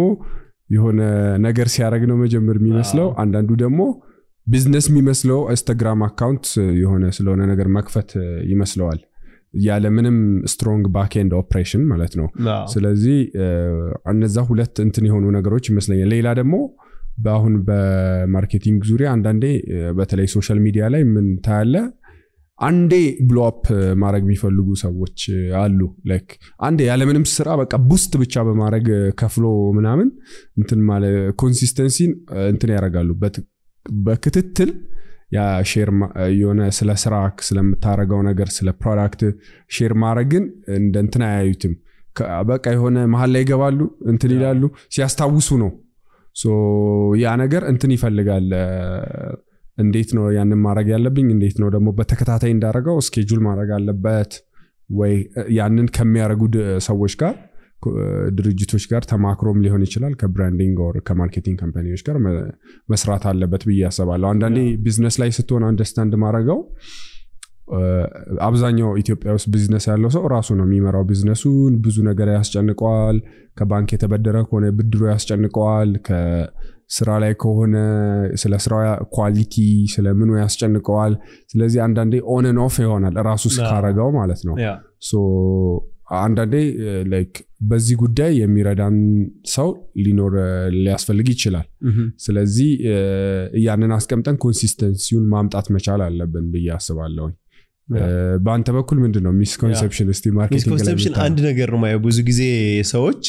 የሆነ 0.70 1.02
ነገር 1.46 1.68
ሲያደርግ 1.74 2.04
ነው 2.10 2.18
መጀመር 2.24 2.58
የሚመስለው። 2.60 3.08
አንዳንዱ 3.22 3.52
ደግሞ 3.62 3.82
ቢዝነስ 4.48 4.86
የሚመስለው 4.90 5.40
ኢንስታግራም 5.52 6.02
account 6.08 6.46
የሆነ 6.82 7.06
ስለሆነ 7.18 7.42
ነገር 7.52 7.68
መክፈት 7.76 8.12
ይመስለዋል። 8.52 9.00
ያለምንም 9.66 10.18
strong 10.52 10.86
backend 10.96 11.32
operation 11.40 11.84
ማለት 11.92 12.14
ነው። 12.20 12.28
ስለዚህ 12.74 13.18
እነዛ 14.12 14.38
ሁለት 14.50 14.76
እንትን 14.86 15.06
የሆኑ 15.10 15.26
ነገሮች 15.38 15.66
ይመስለኛል። 15.72 16.10
ሌላ 16.16 16.30
ደግሞ 16.40 16.56
በአሁን 17.18 17.54
በ 17.68 17.88
marketing 17.88 18.82
ዙሪያ 18.90 19.08
አንዳንዴ 19.16 19.46
በተለይ 19.98 20.28
social 20.36 20.60
media 20.66 20.84
ላይ 20.94 21.02
ምን 21.14 21.28
ታያለህ 21.48 21.76
አንዴ 22.60 22.94
blow 23.28 23.50
up 23.50 23.62
ማድረግ 24.02 24.24
የሚፈልጉ 24.26 24.70
ሰዎች 24.82 25.20
አሉ። 25.60 25.80
like 26.10 26.30
አንዴ 26.60 26.80
ያለምንም 26.90 27.26
ስራ 27.34 27.50
በቃ 27.62 27.74
boost 27.90 28.14
ብቻ 28.22 28.44
በማድረግ 28.48 28.88
ከፍሎ 29.22 29.46
ምናምን 29.78 30.10
እንትን 30.58 30.82
ማለ 30.90 31.04
consistency 31.42 32.03
ን 32.03 32.14
እንትን 32.52 32.72
ያደርጋሉ። 32.76 33.10
በክትትል 34.06 34.72
share 35.70 35.90
የሆነ 36.36 36.62
ስለ 36.78 36.92
ስራ 37.02 37.16
ስለምታረገው 37.48 38.22
ነገር 38.28 38.48
ስለ 38.56 38.70
product 38.82 39.22
share 39.72 39.94
ማድረግን 40.04 40.46
እንደ 40.78 40.96
እንትን 41.06 41.24
አያዩትም። 41.28 41.74
በቃ 42.50 42.66
የሆነ 42.74 42.98
መሀል 43.12 43.30
ላይ 43.34 43.42
ይገባሉ 43.44 43.80
እንትን 44.12 44.32
ይላሉ 44.36 44.64
ሲያስታውሱ 44.96 45.50
ነው። 45.64 45.72
ያ 47.22 47.30
ነገር 47.42 47.64
እንትን 47.72 47.92
ይፈልጋል 47.96 48.48
እንዴት 49.80 50.10
ነው 50.18 50.26
ያንን 50.38 50.60
ማድረግ 50.66 50.88
ያለብኝ? 50.94 51.28
እንዴት 51.36 51.58
ነው 51.62 51.70
ደግሞ 51.76 51.90
በተከታታይ 52.00 52.52
እንዳደርገው 52.56 52.98
schedule 53.08 53.42
ማድረግ 53.48 53.70
አለበት? 53.78 54.32
ወይ 54.90 55.14
ያንን 55.58 55.88
ከሚያደርጉ 55.96 56.44
ሰዎች 56.88 57.14
ጋር 57.22 57.34
ድርጅቶች 58.38 58.84
ጋር 58.92 59.04
ተማክሮም 59.12 59.60
ሊሆን 59.66 59.84
ይችላል። 59.88 60.14
ከ 60.22 60.33
branding 60.33 60.78
or 60.86 60.96
ከ 61.08 61.17
marketing 61.17 61.58
company 61.62 61.87
ዎች 61.87 62.02
ጋር 62.08 62.16
መስራት 62.90 63.26
አለበት 63.32 63.64
ብዬ 63.70 63.82
አስባለሁ። 63.88 64.28
አንዳንዴ 64.30 64.60
ቢዝነስ 64.86 65.18
ላይ 65.22 65.30
ስትሆን 65.38 65.66
understand 65.70 66.16
ማድረገው 66.16 66.60
አብዛኛው 68.46 68.90
ኢትዮጵያ 69.02 69.30
ውስጥ 69.36 69.48
ቢዝነስ 69.54 69.86
ያለው 69.90 70.10
ሰው 70.16 70.24
ራሱ 70.34 70.50
ነው 70.60 70.66
የሚመራው 70.68 71.04
ቢዝነሱን። 71.10 71.74
ብዙ 71.84 71.98
ነገር 72.08 72.30
ያስጨንቀዋል። 72.36 73.18
ከባንክ 73.58 73.90
የተበደረ 73.96 74.38
ከሆነ 74.48 74.66
ብድሩ 74.78 75.02
ያስጨንቀዋል። 75.12 75.92
ከስራ 76.08 77.10
ላይ 77.24 77.34
ከሆነ 77.42 77.76
ስለ 78.42 78.54
ስራ 78.66 78.76
quality 79.16 79.56
ስለምኑ 79.94 80.32
ያስጨንቀዋል። 80.42 81.16
ስለዚህ 81.54 81.82
አንዳንዴ 81.88 82.16
on 82.36 82.45
and 82.45 82.60
off 82.66 82.78
ይሆናል 82.86 83.16
ራሱ 83.30 83.46
እስካረገው 83.54 84.12
ማለት 84.20 84.44
ነው። 84.50 84.58
አንዳንዴ 86.20 86.56
በዚህ 87.70 87.96
ጉዳይ 88.02 88.32
የሚረዳን 88.40 88.96
ሰው 89.52 89.68
ሊኖር 90.04 90.34
ሊያስፈልግ 90.78 91.28
ይችላል። 91.34 91.68
ስለዚህ 92.24 92.70
ያንን 93.66 93.92
አስቀምጠን 93.98 94.38
consistency 94.44 95.05
ውን 95.05 95.28
ማምጣት 95.34 95.68
መቻል 95.76 96.02
አለብን 96.06 96.48
ብዬ 96.54 96.68
አስባለሁኝ 96.78 97.36
በአንተ 98.46 98.70
በኩል 98.76 98.98
ምንድን 99.04 99.24
ነው 99.28 99.34
misconception 99.40 100.10
እስቲ 100.14 100.26
misconception? 100.52 101.14
አንድ 101.26 101.40
ነገር 101.48 101.70
ነው 101.74 101.80
ማየው 101.84 102.02
ብዙ 102.06 102.18
ጊዜ 102.30 102.42
ሰዎች 102.92 103.24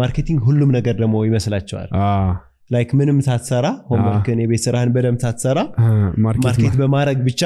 marketing 0.00 0.40
ሁሉም 0.48 0.70
ነገር 0.76 0.94
ደግሞ 1.00 1.16
ይመስላቸዋል። 1.28 1.88
like 2.70 2.90
ምንም 2.98 3.16
ሳትሰራ 3.26 3.66
homework 3.88 4.30
ን 4.30 4.40
የቤት 4.42 4.62
ስራህን 4.64 4.90
በደንብ 4.94 5.18
ሳትሰራ 5.24 5.58
market 6.24 6.74
በማድረግ 6.80 7.18
ብቻ 7.28 7.42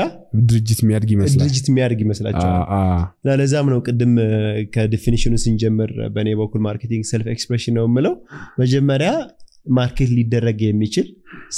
ድርጅት 0.51 0.81
የሚያድግ 0.83 1.11
ይመስላል። 1.15 1.41
ድርጅት 1.43 1.67
የሚያድግ 1.71 2.01
ይመስላቸዋል። 2.05 2.59
ለዛም 3.33 3.71
ነው 3.73 3.81
ቅድም 3.87 4.13
ከ 4.75 4.84
definition 4.84 5.26
ኡ 5.26 5.35
ስንጀምር 5.45 5.93
በእኔ 6.17 6.37
በኩል 6.41 6.63
marketing 6.69 7.05
self 7.13 7.29
expression 7.35 7.77
ነው 7.79 7.87
የምለው። 7.89 8.15
መጀመሪያ 8.63 9.13
market 9.73 10.11
ሊደረግ 10.17 10.59
የሚችል 10.65 11.07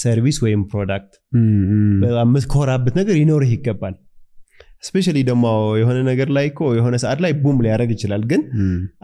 service 0.01 0.37
ወይም 0.45 0.61
product 0.73 1.13
በጣም 2.03 2.29
የምትኮራበት 2.31 2.95
ነገር 3.01 3.15
ሊኖርህ 3.21 3.53
ይገባል 3.57 3.95
specially 4.87 5.19
ደግሞ 5.29 5.45
የሆነ 5.81 5.99
ነገር 6.09 6.29
ላይ 6.37 6.47
እኮ 6.51 6.61
የሆነ 6.77 6.97
ሰዓት 7.03 7.21
ላይ 7.25 7.33
boom 7.41 7.59
ሊያደርግ 7.65 7.91
ይችላል። 7.95 8.23
ግን 8.31 8.43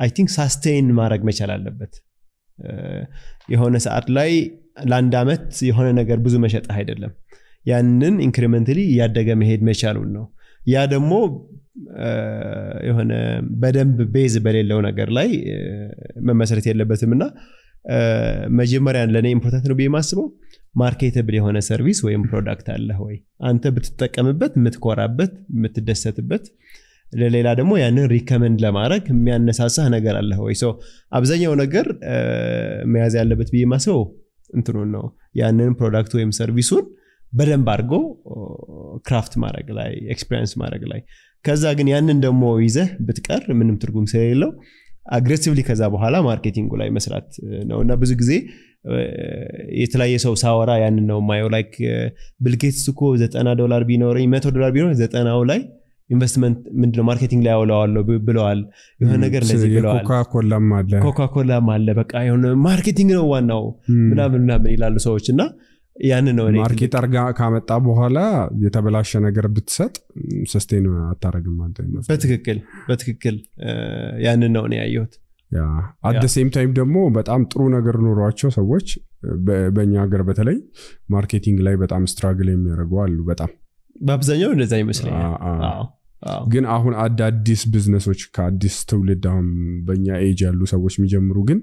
I 0.03 0.11
think 0.17 0.31
sustain 0.37 0.89
ማድረግ 0.99 1.23
መቻል 1.29 1.53
አለበት። 1.55 1.95
የሆነ 3.49 3.77
ሰዓት 3.85 4.07
ላይ 4.17 4.31
ለአንድ 4.87 5.15
ዓመት 5.21 5.47
የሆነ 5.69 5.89
ነገር 5.99 6.19
ብዙ 6.25 6.35
መሸጥህ 6.43 6.77
አይደለም። 6.79 7.13
ያንን 7.67 8.15
incrementally 8.25 8.79
እያደገ 8.91 9.29
መሄድ 9.41 9.61
መቻሉን 9.69 10.11
ነው። 10.17 10.25
ያ 10.67 10.85
ደግሞ 10.93 11.13
የሆነ 12.87 13.13
በደንብ 13.61 13.99
base 14.15 14.35
በሌለው 14.45 14.79
ነገር 14.87 15.09
ላይ 15.17 15.29
እ፣ 15.51 15.59
መመስረት 16.29 16.65
የለበትም። 16.69 17.13
እና 17.17 17.25
እ፣ 17.85 17.99
መጀመሪያ 18.59 19.03
ለእኔ 19.13 19.29
important 19.37 19.67
ነው 19.71 19.77
ብዬ 19.79 19.87
የማስበው 19.89 20.27
marketable 20.75 21.35
የሆነ 21.37 21.59
service 21.67 21.99
ወይም 22.07 22.23
product 22.29 22.69
አለህ 22.75 22.99
ወይ? 23.05 23.17
አንተ 23.49 23.65
ብትጠቀምበት 23.75 24.53
የምትኮራበት 24.59 25.33
የምትደሰትበት 25.55 26.45
ለሌላ 27.13 27.49
ደግሞ 27.59 27.73
ያንን 27.81 28.07
recommend 28.13 28.59
ለማድረግ 28.65 29.03
የሚያነሳሳህ 29.11 29.87
ነገር 29.97 30.15
አለህ 30.21 30.39
ወይ? 30.45 30.55
አብዛኛው 31.13 31.55
ነገር 31.63 31.87
መያዝ 32.93 33.15
ያለበት 33.21 33.51
ብዬ 33.55 33.65
ማስበው 33.73 34.03
እንትኑን 34.51 34.91
ነው። 34.97 35.05
ያንን 35.41 35.75
product 35.81 36.13
ወይም 36.19 36.31
service 36.39 36.69
ኡን 36.69 36.87
በደንብ 37.33 37.69
አድርጎ 37.75 37.93
craft 39.07 39.35
ማድረግ 39.43 39.69
ላይ 39.79 39.93
experience 40.15 40.53
ማድረግ 40.63 40.83
ላይ። 40.91 41.01
ከዛ 41.45 41.65
ግን 41.79 41.89
ያንን 41.93 42.19
ደግሞ 42.25 42.43
ይዘህ 42.65 42.89
ብትቀር 43.07 43.45
ምንም 43.61 43.77
ትርጉም 43.83 44.07
ስለሌለው 44.11 44.51
aggressively 45.05 45.61
ከዛ 45.67 45.83
በኋላ 45.93 46.17
marketing 46.27 46.64
ኡ 46.64 46.73
ላይ 46.81 46.89
መስራት 46.97 47.29
ነው። 47.71 47.79
እና 47.85 47.93
ብዙ 48.01 48.11
ጊዜ 48.21 48.33
የተለያየ 49.81 50.17
ሰው 50.23 50.35
ሳወራ 50.41 50.71
ያንን 50.81 51.05
ነው 51.11 51.19
ማየው 51.27 51.49
like 51.55 51.73
ቢል 52.41 52.57
ጌትስ 52.57 52.85
እኮ 52.93 53.01
ዘጠና 53.21 53.49
ዶላር 53.61 53.83
ቢኖረኝ 53.89 54.27
መቶ 54.33 54.47
ዶላር 54.55 54.71
ቢኖረኝ 54.75 54.97
ዘጠናው 55.01 55.43
ላይ 55.51 55.61
ኢንቨስትመንት 56.11 56.59
ምንድነው 56.81 57.05
marketing 57.09 57.43
ላይ 57.45 57.53
አውለዋለሁ 57.57 58.01
ብ- 58.09 58.19
ብለዋል። 58.25 58.61
የሆነ 59.01 59.15
ነገር 59.25 59.43
እንደዚህ 59.45 59.69
ብለዋል። 59.77 60.01
ኮካኮላም 61.07 61.69
አለ። 61.75 61.87
በቃ 62.01 62.13
የሆነ 62.27 62.47
marketing 62.65 63.11
ነው 63.17 63.25
ዋናው 63.33 63.63
ምናምን 64.11 64.41
ምናምን 64.45 64.71
ይላሉ 64.75 64.97
ሰዎች። 65.07 65.29
እና 65.33 65.43
ያንን 65.97 66.35
ነው 66.39 66.47
market 66.59 66.95
አርጋ 66.99 67.17
ካመጣ 67.39 67.71
በኋላ 67.87 68.19
የተበላሸ 68.63 69.21
ነገር 69.27 69.47
ብትሰጥ 69.55 69.95
sustain 70.53 70.87
አታረግም 71.07 71.57
በትክክል 72.09 72.59
በትክክል 72.89 73.37
ያንን 74.27 74.53
ነው 74.57 74.65
እኔ 74.69 74.75
ያየሁት። 74.81 75.13
same 76.35 76.51
time 76.55 76.71
ደግሞ 76.79 76.99
በጣም 77.17 77.41
ጥሩ 77.51 77.63
ነገር 77.75 77.97
ኖሯቸው 78.05 78.51
ሰዎች 78.59 78.87
በእኛ 79.75 79.95
ሀገር 80.05 80.23
በተለይ 80.29 80.57
marketing 81.15 81.59
ላይ 81.67 81.75
በጣም 81.83 82.05
struggle 82.13 82.49
የሚያደርጉ 82.53 82.93
አሉ 83.05 83.19
በጣም። 83.29 83.51
በአብዛኛው 84.01 84.53
እንደዛ 84.55 84.75
ይመስለኛል። 84.83 85.35
ግን 86.47 86.65
አሁን 86.75 86.95
አዳዲስ 87.05 87.63
ቢዝነሶች 87.73 88.21
ከአዲስ 88.35 88.77
ትውልድ 88.91 89.25
አሁን 89.31 89.47
በእኛ 89.87 90.07
ኤጅ 90.25 90.41
ያሉ 90.47 90.61
ሰዎች 90.73 90.95
የሚጀምሩ 90.99 91.39
ግን 91.49 91.59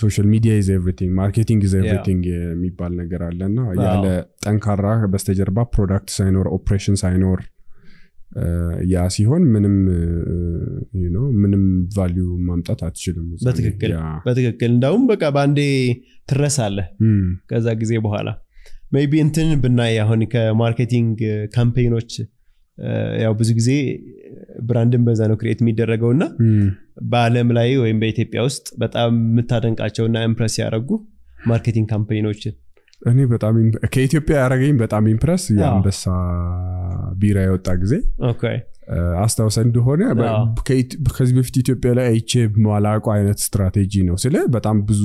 social 0.00 0.26
media 0.32 0.52
is 0.60 0.68
everything 0.74 1.10
marketing 1.18 1.60
is 1.66 1.74
everything 1.80 2.22
የሚባል 2.32 2.92
ነገር 2.98 3.20
አለ 3.26 3.40
እና 3.50 3.60
ያለ 3.82 4.06
ጠንካራ 4.44 4.84
በስተጀርባ 5.12 5.64
product 5.74 6.10
ሳይኖር 6.16 6.48
ኦፕሬሽን 6.56 6.96
ሳይኖር 7.02 7.40
ያ 8.90 9.04
ሲሆን 9.14 9.42
ምንም 9.52 9.74
know፣ 11.06 11.22
ምንም 11.42 11.62
value 11.94 12.24
ማምጣት 12.46 12.80
አትችልም 12.86 13.26
በትክክል 13.46 13.92
በትክክል 14.26 14.70
እንዳውም 14.72 15.04
በቃ 15.10 15.22
በአንዴ 15.36 15.60
ትረሳለህ። 16.28 16.88
እም፣ 17.04 17.22
ከዛ 17.50 17.66
ጊዜ 17.82 17.92
በኋላ 18.06 18.28
maybe 18.92 19.22
እንትን 19.24 19.48
ብናይ 19.62 19.94
አሁን 20.02 20.20
ከ 20.32 20.48
marketing 20.48 21.20
campaign 21.54 21.93
ኦች 21.93 22.12
ያው 23.22 23.32
ብዙ 23.38 23.50
ጊዜ 23.58 23.70
brand 24.68 24.92
ን 24.92 25.02
በዛ 25.06 25.20
ነው 25.30 25.36
create 25.40 25.60
የሚደረገው 25.62 26.10
እና 26.16 26.24
በአለም 27.10 27.48
ላይ 27.58 27.70
ወይም 27.82 27.98
በኢትዮጵያ 28.02 28.40
ውስጥ 28.48 28.66
በጣም 28.82 29.10
የምታደንቃቸውና 29.24 30.24
impress 30.28 30.54
ያደረጉ 30.62 30.90
marketing 31.46 31.88
campaign 31.92 32.27
ኦችን 32.27 32.54
እኔ 33.02 33.18
በጣም 33.32 33.54
ከኢትዮጵያ 33.94 34.36
ያደረገኝ 34.42 34.76
በጣም 34.82 35.04
impress 35.12 35.42
የአንበሳ 35.56 36.04
ቢራ 37.18 37.38
የወጣ 37.46 37.68
ጊዜ 37.82 37.94
አስታውሰ 39.22 39.58
እንደሆነ 39.66 40.02
ከዚህ 41.10 41.34
በፊት 41.38 41.56
ኢትዮጵያ 41.62 41.90
ላይ 41.98 42.06
አይቼ 42.10 42.32
ማላቀው 42.66 43.04
አይነት 43.14 43.38
ስትራቴጂ 43.44 44.02
ነው 44.08 44.16
ስለ 44.24 44.36
በጣም 44.56 44.76
ብዙ 44.90 45.04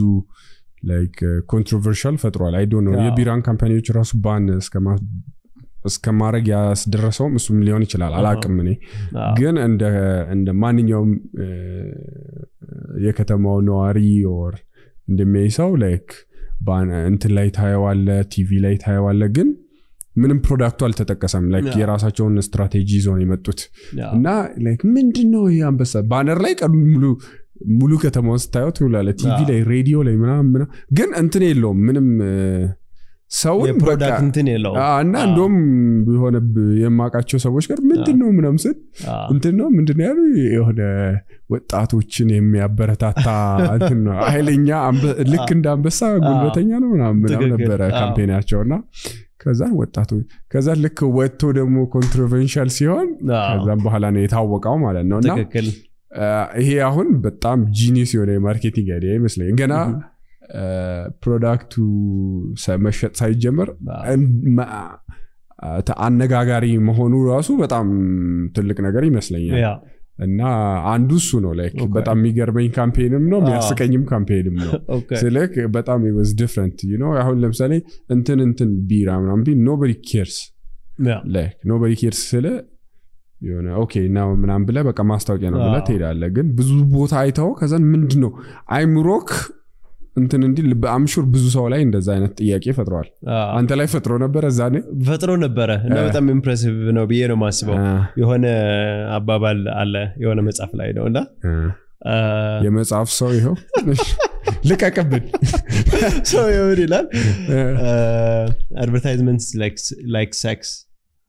like 0.84 1.18
controversial 1.52 2.16
ፈጥሯል። 2.22 2.56
I 2.60 2.62
don't 2.62 2.74
know 2.86 2.94
የቢራን 3.06 3.42
company 3.48 3.73
ዎች 3.73 3.88
ራሱ 3.98 4.12
ban 4.24 4.46
እስከማ- 5.82 5.90
እስከማድረግ 5.92 6.46
ያስደረሰውም 6.52 7.34
እሱም 7.38 7.58
ሊሆን 7.64 7.84
ይችላል። 7.86 8.14
አላቅም 8.18 8.56
እኔ። 8.62 8.70
ግን 9.38 9.56
እንደ 10.32 10.50
ማንኛውም 10.62 11.12
የከተማው 13.06 13.58
ነዋሪ 13.68 14.00
or 14.34 14.54
እንደሚያይ 15.08 15.50
ሰው 15.58 15.70
like 15.82 16.08
እንትን 17.08 17.32
ላይ 17.38 17.48
ታየዋለህ 17.56 18.08
ቲቪ 18.34 18.50
ላይ 18.64 18.76
ታየዋለህ። 18.82 19.22
ግን 19.36 19.48
ምንም 20.16 20.40
product 20.46 20.72
ኡ 20.72 20.80
አልተጠቀሰም። 20.88 21.46
like 21.54 21.70
የራሳቸውን 21.80 22.36
ስትራቴጂ 22.46 22.90
ይዘው 22.98 23.14
ነው 23.16 23.24
የመጡት። 23.24 23.60
እና 24.12 24.28
like 24.66 24.82
ምንድን 24.96 25.30
ነው 25.34 25.44
ይህ 25.50 25.62
አንበሳ? 25.70 25.94
banner 26.12 26.40
ላይ 26.46 26.54
ቀኑ 26.60 26.74
ሙሉ 26.88 27.06
ሙሉ 27.74 27.92
ከተማውን 28.04 28.40
ስታየው 28.44 28.72
ትውላለህ 28.78 29.10
ቲቪ 29.20 29.40
ላይ 29.50 29.60
ሬዲዮ 29.70 29.98
ላይ 30.08 30.16
ምናምን 30.18 30.64
ግን 30.94 31.10
እንትን 31.20 31.44
የለውም። 31.48 31.80
ምንም 31.88 32.08
ሰውን 33.32 33.68
የ 33.70 33.81
product 33.81 34.22
እንትን 34.24 34.48
የለውም. 34.52 34.78
አ- 34.82 34.98
እና 35.04 35.16
እንደውም 35.28 35.56
የሆነ 36.10 36.38
የማውቃቸው 36.82 37.40
ሰዎች 37.44 37.66
ጋር 37.70 37.80
ምንድን 37.90 38.18
ነው 38.22 38.30
ምናምን 38.38 38.60
ስል 38.64 38.76
እንትን 39.34 39.54
ነው 39.60 39.68
ምንድን 39.76 39.98
ነው 40.00 40.06
ያሉ 40.08 40.20
የሆነ 40.50 40.82
ወጣቶችን 41.50 42.30
የሚያበረታታ 42.34 43.28
ኃይለኛ 44.28 44.70
ልክ 45.30 45.50
እንደ 45.56 45.68
አንበሳ 45.74 46.02
ጉልበተኛ 46.22 46.72
ነው 46.84 46.90
ምናምን 46.96 47.22
ነበረ 47.54 47.82
campaign 47.96 48.30
ኣቸው 48.30 48.60
እና 48.66 48.74
ከዛን 49.42 49.74
ወጣቶች 49.78 50.24
ከዛ 50.52 50.68
ልክ 50.82 51.00
ወጥቶ 51.18 51.44
ደግሞ 51.58 51.78
controversial 51.94 52.70
ሲሆን 52.76 53.08
ከዛም 53.52 53.80
በኋላ 53.86 54.06
ነው 54.16 54.22
የታወቀው 54.24 54.76
ማለት 54.84 55.06
ነው 55.12 55.20
እና 55.22 55.32
ይሄ 56.60 56.72
አሁን 56.88 57.08
በጣም 57.24 57.60
genius 57.78 58.10
የሆነ 58.16 58.32
የ 58.36 58.46
marketing 58.46 58.90
idea 58.94 59.12
ይመስለኝ። 59.18 59.54
ገና 59.60 59.76
product 61.24 61.63
ኡ 61.63 61.74
መሸጥ 62.86 63.14
ሳይጀመር 63.20 63.70
አነጋጋሪ 66.06 66.66
መሆኑ 66.88 67.14
ራሱ 67.30 67.50
በጣም 67.62 67.88
ትልቅ 68.56 68.78
ነገር 68.88 69.04
ይመስለኛል። 69.10 69.64
እና 70.20 70.42
አንዱ 70.92 71.12
እሱ 71.20 71.30
ነው። 71.44 71.52
like 71.60 71.76
በጣም 71.96 72.18
የሚገርመኝ 72.20 72.68
campaign 72.76 73.14
ም 73.14 73.24
ነው 73.32 73.40
የሚያስቀኝም 73.42 74.04
campaign 74.10 74.47
ም 74.47 74.56
ነው። 74.64 74.72
ስልክ 75.22 75.54
በጣም 75.76 76.02
was 76.18 76.32
different 76.42 76.82
ነው 77.02 77.12
አሁን 77.22 77.38
ለምሳሌ 77.44 77.74
እንትን 78.10 78.40
እንትን 78.48 78.72
ቢራ 78.90 79.10
ምናምን 79.24 79.44
ቢል 79.48 79.62
nobody 79.68 79.94
cares 80.10 80.38
like 81.36 81.56
nobody 81.72 81.94
cares 82.02 82.22
ስለ 82.32 82.46
የሆነ 83.42 83.68
okay 83.84 83.94
እና 84.08 84.26
ምናምን 84.42 84.66
ብለህ 84.68 84.84
በቃ 84.88 85.02
ማስታወቂያ 85.12 85.50
ነው 85.54 85.60
ብለህ 85.64 85.82
ትሄዳለህ። 85.88 86.30
ግን 86.36 86.48
ብዙ 86.58 86.72
ቦታ 86.94 87.14
አይተው 87.22 87.50
ከዛን 87.60 87.86
ምንድን 87.94 88.20
ነው 88.26 88.32
አይምሮህ 88.76 89.30
እንትን 90.16 90.42
እንዲህ 90.46 90.64
አምሹር 90.94 91.26
ብዙ 91.34 91.44
ሰው 91.54 91.66
ላይ 91.74 91.82
እንደዛ 91.86 92.08
አይነት 92.16 92.32
ጥያቄ 92.40 92.66
ፈጥረዋል 92.78 93.08
አንተ 93.56 93.78
ላይ 93.80 93.88
ፈጥሮ 93.88 94.14
ነበር 94.24 94.44
እዛኔ 94.48 94.76
ፈጥሮ 95.06 95.32
ነበረ 95.44 95.72
እና 95.88 95.98
በጣም 96.08 96.26
impressive 96.34 96.74
ነው 96.98 97.06
ብዬ 97.06 97.22
ነው 97.32 97.38
የማስበው። 97.38 97.78
የሆነ 98.22 98.46
አባባል 99.14 99.62
አለ 99.76 99.94
የሆነ 100.24 100.42
መጽሐፍ 100.48 100.74
ላይ 100.82 100.92
ነው 100.92 101.06
እና 101.08 101.20
የመጽሐፍ 102.64 103.10
ሰው 103.14 103.32
ይኸው? 103.34 103.56
ልቀቅብን። 104.70 105.26
ሰው 106.32 106.46
ይሆን 106.50 106.80
ይላል? 106.82 107.06
አድቨርታይዝመንት 108.80 109.44
ላይክ 110.16 110.34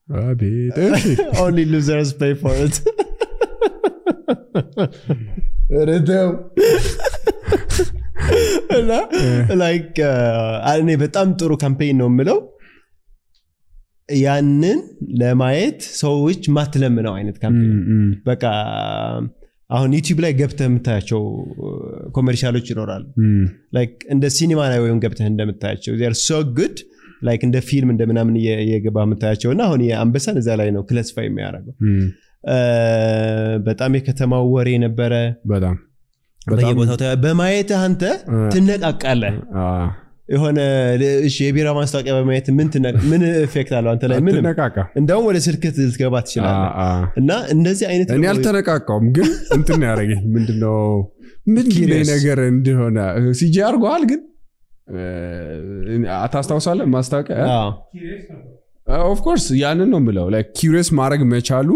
አቤት! 0.08 0.76
እሺ 0.88 1.04
ኦንሊ 1.40 1.64
ሉዘርስ 1.70 2.10
ፔይ 2.20 2.32
ፎር 2.34 2.56
ኢት 2.62 2.76
ረተው 5.88 6.28
እና 8.76 8.92
ላይክ 9.60 9.92
እኔ 10.74 10.90
በጣም 11.02 11.28
ጥሩ 11.38 11.52
ካምፔን 11.62 11.96
ነው 12.00 12.08
የምለው። 12.10 12.38
ያንን 14.18 14.78
ለማየት 15.20 15.80
ሰዎች 15.98 16.42
ማትለምነው 16.54 17.14
አይነት 17.18 17.36
campaign 17.42 17.76
በቃ 18.26 18.44
አሁን 19.70 19.90
YouTube 19.96 20.18
ላይ 20.24 20.32
ገብተህ 20.38 20.66
የምታያቸው 20.68 21.20
commercial 22.16 22.52
ኦች 22.52 22.66
ይኖራሉ። 22.72 23.04
like 23.76 23.94
እንደ 24.14 24.24
ሲኒማ 24.34 24.60
ላይ 24.72 24.80
ወይም 24.82 24.98
ገብተህ 25.04 25.28
እንደምታያቸው 25.30 25.94
are 26.04 26.16
so 26.22 26.30
good 26.58 26.76
like 27.22 27.42
እንደ 27.46 27.58
ፊልም 27.66 27.90
እንደ 27.92 28.02
ምናምን 28.10 28.34
እየ- 28.38 28.60
እየገባ 28.64 29.04
የምታያቸው 29.04 29.50
እና 29.54 29.62
አሁን 29.66 29.82
የአንበሳን 29.86 30.36
እዛ 30.40 30.56
ላይ 30.60 30.68
ነው 30.76 30.82
ክለስፋ 30.88 31.16
የሚያደርገው። 31.24 31.74
እ፣ 32.48 32.58
በጣም 33.66 33.96
የከተማው 33.96 34.44
ወሬ 34.54 34.68
ነበረ። 34.84 35.12
በጣም 35.50 35.76
በየቦታው 36.46 36.96
በማየትህ 37.22 37.80
አንተ 37.82 38.02
ትነቃቃለህ። 38.52 39.34
የሆነ 40.28 40.58
እሺ 41.26 41.36
የቢራ 41.46 41.68
ማስታወቂያ 41.76 42.12
በማየት 42.18 42.46
ምን 42.50 42.68
ምን 43.10 43.22
effect 43.40 43.72
አለው 43.78 43.90
አንተ 43.92 44.08
ላይ? 44.10 44.18
አትነቃቃ 44.20 44.76
እንደውም 44.96 45.24
ወደ 45.28 45.38
ስልክ 45.46 45.64
ልትገባ 45.78 46.14
ትችላለህ። 46.26 46.70
እና 47.16 47.30
እንደዚህ 47.50 47.86
አይነት 47.90 48.10
እኔ 48.16 48.24
አልተነቃቃውም 48.30 49.06
ግን 49.16 49.28
እንትን 49.56 49.82
ያደረገኝ። 49.88 50.22
ምንድነው? 50.36 50.78
Curious. 51.70 52.08
ነገር 52.10 52.38
እንደሆነ? 52.48 52.98
CG 53.32 53.56
አርገዋል 53.68 54.02
ግን 54.10 54.20
አታስታውሳለህ 56.16 56.86
ማስታወቂያ? 56.94 57.38
of 59.06 59.16
course 59.16 59.44
ያንን 59.58 59.90
ነው 59.92 60.00
ምለው 60.00 60.26
curious 60.56 60.88
ማድረግ 60.92 61.22
መቻሉ 61.32 61.68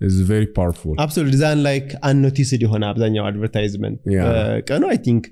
is 0.00 0.16
very 0.26 0.48
powerful. 0.50 0.94
absolutely 1.02 1.34
ዛን 1.40 1.58
like 1.64 1.88
unnoticed 2.08 2.60
የሆነ 2.64 2.84
አብዛኛው 2.90 3.24
advertisement 3.28 4.00
yeah። 4.14 4.22
ቀኑ 4.68 4.82
I 4.90 4.98
think 5.06 5.24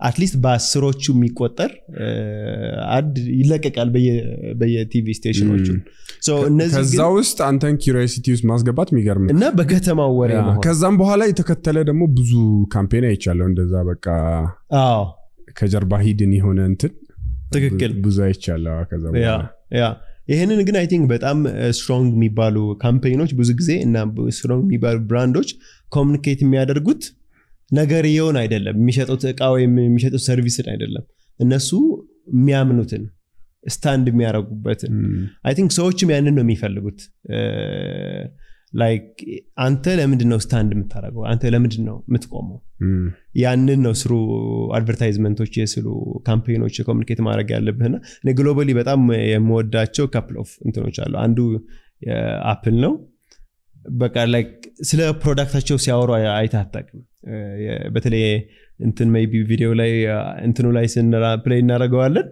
at 0.00 0.10
least 0.10 0.36
በአስሮቹ 0.42 1.02
የሚቆጠር 1.14 1.72
ad 2.90 3.10
ይለቀቃል 3.34 3.88
በየ- 3.94 4.22
በየ 4.60 4.91
TV 4.91 5.06
station 5.18 5.46
ኦቹ. 5.46 5.66
እነዚህ 6.46 6.76
ከዛ 6.78 7.00
ውስጥ 7.16 7.38
አንተን 7.48 7.74
curiosity 7.82 8.26
ውስጥ 8.34 8.44
ማስገባት 8.50 8.88
የሚገርም 8.92 9.26
እና 9.34 9.44
በከተማው 9.58 10.12
ወሬ 10.20 10.32
ከዛም 10.66 10.96
በኋላ 11.00 11.22
የተከተለ 11.30 11.76
ደግሞ 11.90 12.02
ብዙ 12.18 12.32
campaign 12.74 13.06
አይቻለሁ። 13.10 13.46
እንደዛ 13.50 13.74
በቃ 13.90 14.06
ከጀርባ 15.56 15.92
hidden 16.02 16.32
የሆነ 16.36 16.60
እንትን 16.70 16.92
ትክክል. 17.52 17.92
ብዙ 18.02 18.18
አይቻለሁ። 18.26 18.74
ከዛ 18.90 19.04
yeah 19.74 19.84
ይህንን 20.28 20.60
ግን 20.66 20.76
I 20.80 20.86
think 20.90 21.04
በጣም 21.12 21.38
strong 21.76 22.10
የሚባሉ 22.16 22.56
campaign 22.82 23.14
ኦች 23.14 23.30
ብዙ 23.38 23.50
ጊዜ 23.60 23.70
እና 23.86 23.96
strong 24.36 24.64
የሚባሉ 24.68 24.98
brand 25.08 25.31
ኦች 25.31 25.50
communicate 25.92 26.40
የሚያደርጉት 26.44 27.02
ነገርየውን 27.70 28.36
አይደለም 28.40 28.76
የሚሸጡት 28.80 29.22
እቃ 29.30 29.42
ወይም 29.54 29.72
የሚሸጡት 29.82 30.22
service 30.26 30.59
ን 30.59 30.68
አይደለም። 30.72 31.04
እነሱ 31.40 31.70
የሚያምኑትን 32.32 33.02
stand 33.72 34.06
የሚያደርጉበትን 34.10 34.92
ም፣ 35.08 35.16
I 35.46 35.54
think 35.56 35.70
ሰዎችም 35.78 36.10
ያንን 36.14 36.34
ነው 36.36 36.44
የሚፈልጉት 36.44 37.00
like 38.72 39.06
አንተ 39.60 39.94
ለምንድን 39.98 40.28
ነው 40.32 40.38
stand 40.44 40.70
የምታደርገው? 40.74 41.22
አንተ 41.30 41.42
ለምንድን 41.54 41.82
ነው 41.88 41.96
የምትቆመው 42.08 42.58
ያንን 43.40 43.80
ነው 43.86 43.94
ስሩ 44.00 44.12
advertisement 44.76 45.34
ኦች 45.34 45.52
የስሉ 45.60 45.86
campaign 46.28 46.60
ኦች 46.60 46.76
communicate 46.88 47.20
ማድረግ 47.26 47.48
ያለብህና 47.54 47.96
እኔ 48.22 48.34
globally 48.38 48.70
በጣም 48.78 49.00
የምወዳቸው 49.30 50.06
couple 50.14 50.36
of 50.42 50.52
እንትኖች 50.66 50.98
አሉ። 51.04 51.14
አንዱ 51.24 51.38
የአፕል 52.02 52.76
ነው። 52.84 52.92
በቃ 53.98 54.16
like 54.32 54.50
ስለ 54.88 55.00
product 55.22 55.49
ኣቸው 55.49 55.76
ሲያወሩ 55.84 56.10
አይተህ 56.32 56.60
አታውቅም። 56.60 57.02
በተለይ 57.94 58.24
እንትን 58.80 59.08
ቢ 59.26 59.40
ቪዲዮ 59.48 59.70
ላይ 59.80 59.90
እንትኑ 60.44 60.66
ላይ 60.76 60.86
play 61.44 61.60
እናደርገዋለን። 61.64 62.28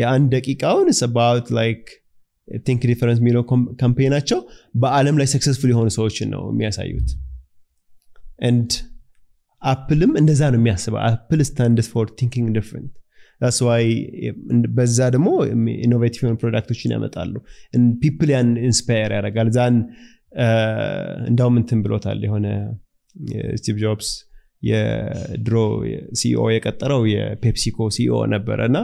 የአንድ 0.00 0.28
ደቂቃውን 0.34 0.88
ስባት 1.00 1.46
like 1.58 1.84
think 2.66 2.82
different 2.90 3.18
የሚለው 3.22 3.42
campaign 3.80 4.11
ኣቸው 4.11 4.38
በአለም 4.74 5.16
ላይ 5.20 5.28
successful 5.32 5.70
የሆኑ 5.72 5.88
ሰዎችን 5.96 6.28
ነው 6.34 6.42
የሚያሳዩት። 6.52 7.08
and 8.50 8.72
አፕልም 9.62 10.12
እንደዛ 10.20 10.42
ነው 10.52 10.58
የሚያስበው። 10.60 11.00
Apple 11.06 11.40
stands 11.48 11.86
for 11.92 12.06
thinking 12.18 12.48
different 12.56 12.92
ስ 13.50 13.62
በዛ 14.76 14.98
ደግሞ 15.14 15.28
innovative 15.86 16.20
የሆኑ 16.22 16.36
product 16.42 16.69
ኦችን 16.69 16.92
ያመጣሉ። 16.94 17.34
people 18.02 18.30
ያን 18.34 18.50
inspire 18.68 19.10
ያደርጋል። 19.16 19.48
ዛን 19.56 19.74
እንዳውም 21.28 21.56
እንትን 21.60 21.80
ብሎታል 21.84 22.20
የሆነ 22.26 22.46
ስቲቭ 23.58 23.76
ጆብስ 23.82 24.08
የድሮ 24.62 25.56
CEO 26.20 26.44
የቀጠረው 26.54 27.02
የፔፕሲኮ 27.12 27.88
CEO 27.96 28.14
ነበረ 28.34 28.60
እና 28.70 28.78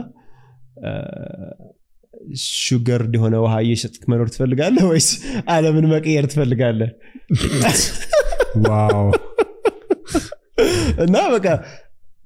sugar 2.59 3.03
የሆነ 3.15 3.35
ውሃ 3.43 3.53
እየሸጥክ 3.65 4.03
መኖር 4.11 4.27
ትፈልጋለህ 4.33 4.85
ወይስ 4.91 5.09
አለምን 5.53 5.87
መቀየር 5.93 6.27
ትፈልጋለህ? 6.31 6.91
wow። 8.67 9.07
እና 11.05 11.17
በቃ 11.33 11.47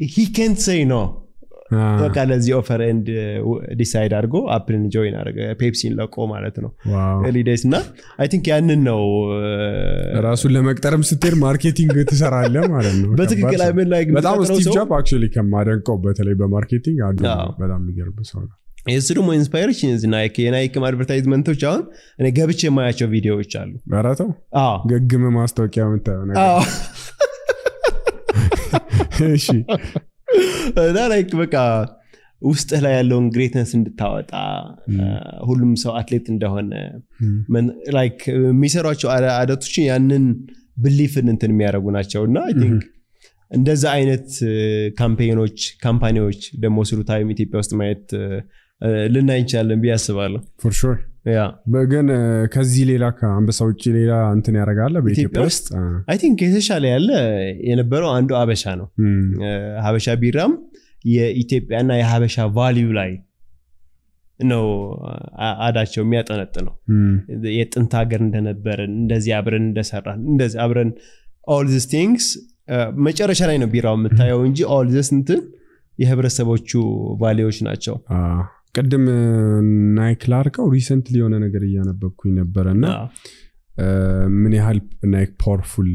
ሂ 0.10 0.26
ኬንት 0.36 0.60
ሰይ 0.66 0.82
ኖ 0.88 0.96
በቃ 2.02 2.18
ለዚህ 2.30 2.52
offer 2.58 2.82
and 2.86 3.08
decide 3.80 4.12
አድርጎ 4.18 4.36
አፕልን 4.56 4.84
join 4.94 5.16
አደረገ 5.20 5.48
ፔፕሲን 5.60 5.94
ለቆ 5.98 6.26
ማለት 6.30 6.56
ነው። 6.64 6.70
ሊዴስ 7.36 7.64
እና 7.68 7.76
I 8.20 8.28
think 8.34 8.46
ያንን 8.52 8.82
ነው 8.88 9.02
ራሱን 10.28 10.54
ለመቅጠርም 10.56 11.04
ስትሄድ 11.10 11.36
marketing 11.42 11.98
ትሰራለ 12.12 12.56
ማለት 12.76 12.96
ነው። 13.02 13.10
በትክክል 13.20 13.62
በጣም 14.18 14.38
ስቲቭ 14.50 14.68
ጆብ 14.78 14.94
actually 14.98 15.28
ከማደንቀው 15.36 15.98
በተለይ 16.06 16.38
በ 16.42 16.53
marketing 16.53 17.02
አንዱ 17.10 17.22
በጣም 17.60 17.82
የሚገርም 17.84 18.24
ሰው 18.32 18.42
ነው 18.44 18.56
የእሱ 18.88 19.08
ደግሞ 19.18 19.30
inspiration 19.38 19.94
ናይክ 20.14 20.36
የናይክም 20.44 20.84
advertisement 20.88 21.44
ኦች 21.44 21.62
አሁን 21.70 21.82
እኔ 22.20 22.28
ገብቼ 22.38 22.62
የማያቸው 22.68 23.08
ቪዲዮዎች 23.14 23.54
አሉ። 23.62 23.72
ረተው 24.06 24.30
ገግም 24.92 25.24
ማስታወቂያ 25.38 25.86
የምታየው 25.88 26.24
እና 30.86 31.00
ላይክ 31.12 31.32
በቃ 31.42 31.56
ውስጥህ 32.42 32.80
ላይ 32.86 32.94
ያለውን 32.96 33.28
ግሬትነስ 33.36 33.72
እንድታወጣ 33.78 34.32
ሁሉም 35.48 35.72
ሰው 35.84 35.94
አትሌት 36.00 36.28
እንደሆነ 36.34 36.74
ላይክ 37.96 38.20
የሚሰሯቸው 38.42 39.10
አደቶችን 39.38 39.88
ያንን 39.88 40.26
ብሊፍን 40.78 41.28
እንትን 41.34 41.52
የሚያደርጉ 41.54 41.88
ናቸው። 41.96 42.24
እና 42.30 42.40
ቲንክ 42.60 42.84
እንደዛ 43.52 43.84
አይነት 43.98 44.30
ካምፔኖች 44.98 45.58
ካምፓኒዎች 45.84 46.40
ደግሞ 46.64 46.80
ስሩ 46.90 47.00
ታይም 47.10 47.28
ኢትዮጵያ 47.36 47.60
ውስጥ 47.62 47.74
ማየት 47.80 48.06
ልናይ 49.14 49.40
እንችላለን 49.42 49.80
ብዬ 49.84 49.92
አስባለሁ። 49.96 50.42
yeah። 51.32 51.42
ግን 51.92 52.08
ከዚህ 52.54 52.84
ሌላ 52.90 53.06
ከአንበሳ 53.18 53.60
ውጭ 53.70 53.84
ሌላ 53.96 54.12
እንትን 54.36 54.56
ያደርጋለ 54.60 54.96
በኢትዮጵያ 55.06 55.42
ውስጥ? 55.48 55.66
I 56.12 56.18
think 56.22 56.40
የተሻለ 56.46 56.84
ያለ 56.94 57.10
የነበረው 57.70 58.10
አንዱ 58.18 58.30
ሀበሻ 58.40 58.64
ነው። 58.82 58.88
ሀበሻ 59.86 60.16
ቢራም 60.22 60.54
የኢትዮጵያና 61.06 61.92
የሀበሻ 62.00 62.46
value 62.56 62.88
ላይ 63.00 63.12
ነው 64.40 64.66
ad 65.66 66.02
ኣቸው 66.04 66.56
የሚያጠነጥነው 66.66 66.74
የጥንት 67.56 67.94
ሀገር 68.00 68.22
እንደነበረን 68.26 68.92
እንደዚህ 69.02 69.32
አብረን 69.38 69.66
እንደሰራን 69.70 70.20
እንደዚህ 70.32 70.60
አብረን 70.66 70.92
all 71.48 71.66
these 71.74 71.86
things 71.94 72.28
መጨረሻ 73.06 73.42
ላይ 73.50 73.58
ነው 73.62 73.70
ቢራው 73.74 73.96
የምታየው 73.98 74.42
እንጂ 74.48 74.60
all 74.76 74.88
these 74.96 75.10
እንትን 75.18 75.42
የህብረተሰቦቹ 76.00 76.72
value 77.22 77.43
ዎች 77.43 77.60
ናቸው 77.68 77.96
ቅድም 78.76 79.06
ናይክ 79.98 80.22
ላርከው 80.32 80.68
recently 80.76 81.16
የሆነ 81.20 81.36
ነገር 81.46 81.62
እያነበብኩኝ 81.68 82.32
ነበረ 82.42 82.66
እና 82.78 82.86
ምን 84.36 84.54
ያህል 84.58 84.80
ናይክ 85.14 85.32
powerful 85.44 85.90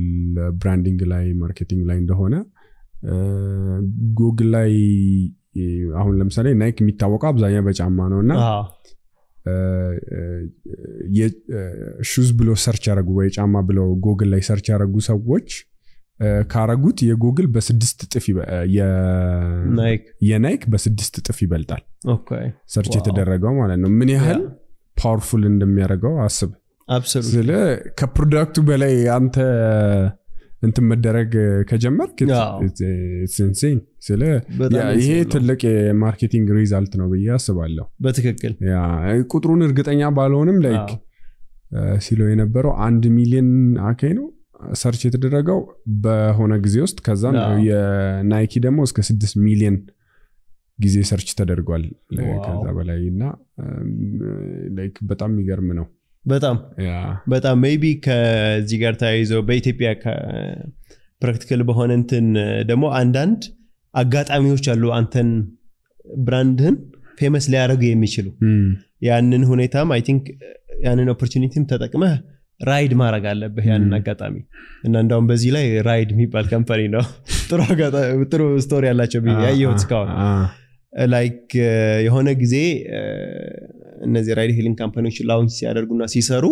branding 0.60 1.00
ላይ 1.12 1.24
marketing 1.42 1.82
ላይ 1.90 1.98
እንደሆነ 2.02 2.34
ጉግል 4.20 4.48
ላይ 4.56 4.72
አሁን 6.00 6.14
ለምሳሌ 6.20 6.48
ናይክ 6.60 6.76
የሚታወቀው 6.82 7.28
አብዛኛው 7.30 7.64
በጫማ 7.68 8.06
ነው 8.12 8.20
እና 8.24 8.34
shoes 12.10 12.28
ብሎ 12.38 12.50
search 12.64 12.84
ያደረጉ 12.90 13.10
ወይ 13.18 13.28
ጫማ 13.36 13.60
ብለው 13.70 13.88
ጉግል 14.06 14.28
ላይ 14.34 14.42
search 14.48 14.66
ያደረጉ 14.72 14.96
ሰዎች 15.10 15.48
ካረጉት 16.52 16.98
የጉግል 17.06 17.46
በስድስት 17.54 18.00
እጥፍ 18.06 18.24
የናይክ 20.28 20.62
በስድስት 20.72 21.14
እጥፍ 21.20 21.38
ይበልጣል። 21.44 21.82
search 22.74 22.92
የተደረገው 22.98 23.54
ማለት 23.60 23.80
ነው። 23.82 23.90
ምን 23.98 24.10
ያህል 24.14 24.40
powerful 24.96 25.44
እንደሚያደርገው 25.50 26.14
አስብ። 26.24 26.50
ስለ 27.28 27.50
ከ 27.98 28.10
product 28.10 28.52
ኡ 28.52 28.64
በላይ 28.68 28.94
አንተ 29.14 29.36
እንትን 30.62 30.84
መደረግ 30.90 31.30
ከጀመርክ 31.70 32.18
insane 33.40 33.78
ስለ 34.06 34.20
ይሄ 34.98 35.08
ትልቅ 35.32 35.60
የ 35.88 35.99
marketing 35.99 36.48
result 36.58 36.92
ነው 37.00 37.06
ብዬ 37.12 37.26
አስባለሁ። 37.36 37.86
በትክክል። 38.04 38.52
ቁጥሩን 39.32 39.64
እርግጠኛ 39.66 40.10
ባልሆንም 40.18 40.60
like 40.66 40.90
ሲለው 42.04 42.28
የነበረው 42.30 42.72
አንድ 42.86 43.04
ሚሊዮን 43.16 43.50
አኬ 43.88 44.12
ነው 44.18 44.26
search 44.80 45.00
የተደረገው 45.06 45.58
በሆነ 46.02 46.52
ጊዜ 46.64 46.76
ውስጥ 46.84 46.98
ከዛ 47.06 47.24
የናይኪ 47.68 48.52
ደግሞ 48.66 48.80
እስከ 48.88 49.00
ስድስት 49.08 49.36
ሚሊዮን 49.46 49.76
ጊዜ 50.78 50.96
search 51.08 51.28
ተደርጓል 51.38 51.82
ከዛ 52.44 52.66
በላይ 52.78 53.00
እና 53.10 53.22
በጣም 55.10 55.30
የሚገርም 55.32 55.68
ነው። 55.78 55.86
በጣም 56.24 56.56
በጣም 57.26 57.56
maybe 57.64 57.84
ከዚህ 58.04 58.78
ጋር 58.82 58.94
ተያይዘው 59.00 59.40
በኢትዮጵያ 59.48 59.88
practical 61.22 61.60
በሆነ 61.68 61.90
እንትን 62.00 62.26
ደግሞ 62.66 62.84
አንዳንድ 63.00 63.42
አጋጣሚዎች 63.94 64.66
አሉ 64.72 64.84
አንተን 64.98 65.30
brand 66.20 66.51
ህን 66.51 66.76
famous 67.18 67.44
ሊያደርጉ 67.52 67.82
የሚችሉ። 67.88 68.26
ያንን 69.02 69.42
ሁኔታም 69.44 69.88
I 69.94 70.00
think 70.08 70.24
ያንን 70.82 71.08
opportunity 71.14 71.58
ም 71.58 71.66
ተጠቅመህ 71.72 72.14
ride 72.62 72.92
ማድረግ 73.00 73.24
አለብህ 73.30 73.64
ያንን 73.70 73.92
አጋጣሚ። 73.98 74.34
እና 74.82 74.94
እንዳውም 75.04 75.26
በዚህ 75.30 75.50
ላይ 75.56 75.66
ራይድ 75.88 76.10
የሚባል 76.14 76.46
company 76.52 76.82
ነው። 76.94 77.04
ጥሩ 78.32 78.42
story 78.64 78.84
ያላቸው 78.90 79.22
ያየሁት 79.46 79.80
እስካሁን። 79.82 80.10
like 81.12 81.50
የሆነ 82.06 82.28
ጊዜ 82.40 82.56
እነዚህ 84.06 84.32
ride 84.38 84.52
hailing 84.56 84.76
company 84.82 85.05
ዎች 85.05 85.18
launch 85.30 85.54
ሲያደርጉና 85.58 86.04
ሲሰሩ 86.14 86.44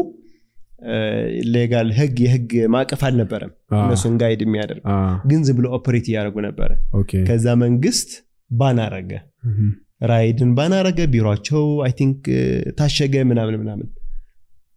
legal 1.54 1.88
ህግ 1.96 2.16
የህግ 2.24 2.50
ማዕቀፍ 2.74 3.00
አልነበረም 3.08 3.52
እነሱን 3.80 4.14
guide 4.22 4.42
የሚያደርግ። 4.46 4.84
ግን 5.30 5.40
ዝም 5.46 5.56
ብሎ 5.58 5.66
operate 5.78 6.06
እያደረጉ 6.10 6.36
ነበረ። 6.46 6.70
ከዛ 7.28 7.46
መንግስት 7.64 8.10
ban 8.50 8.78
አረገ። 8.86 9.12
ራይድን 10.10 10.50
ban 10.58 10.72
አረገ 10.78 11.00
ቢሮቸው 11.12 11.64
I 11.86 11.92
think 11.98 12.20
ታሸገ 12.78 13.14
ምናምን 13.30 13.56
ምናምን 13.62 13.88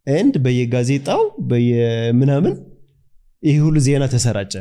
and 0.07 0.35
በየጋዜጣው 0.45 1.21
በየምናምን 1.49 2.53
ይህ 3.43 3.57
ሁሉ 3.65 3.77
ዜና 3.85 4.03
ተሰራጨ። 4.11 4.53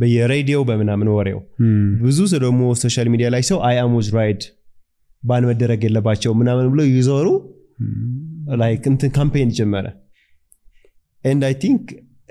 በየሬዲዮ 0.00 0.58
በምናምን 0.68 1.08
ወሬው። 1.14 1.40
ብዙ 2.02 2.18
ሰው 2.32 2.40
ደግሞ 2.44 2.60
social 2.82 3.08
media 3.12 3.28
ላይ 3.34 3.42
ሰው 3.50 3.58
አያሙዝ 3.68 4.08
ራይድ 4.16 4.42
ban 5.22 5.46
መደረግ 5.48 5.80
የለባቸው 5.86 6.32
ምናምን 6.40 6.68
ብሎ 6.72 6.80
ይዞሩ 6.90 7.26
like 8.60 8.84
እንትን 8.90 9.10
campaign 9.16 9.50
ጀመረ። 9.58 9.86
and 11.24 11.42
I 11.48 11.54
think 11.64 11.84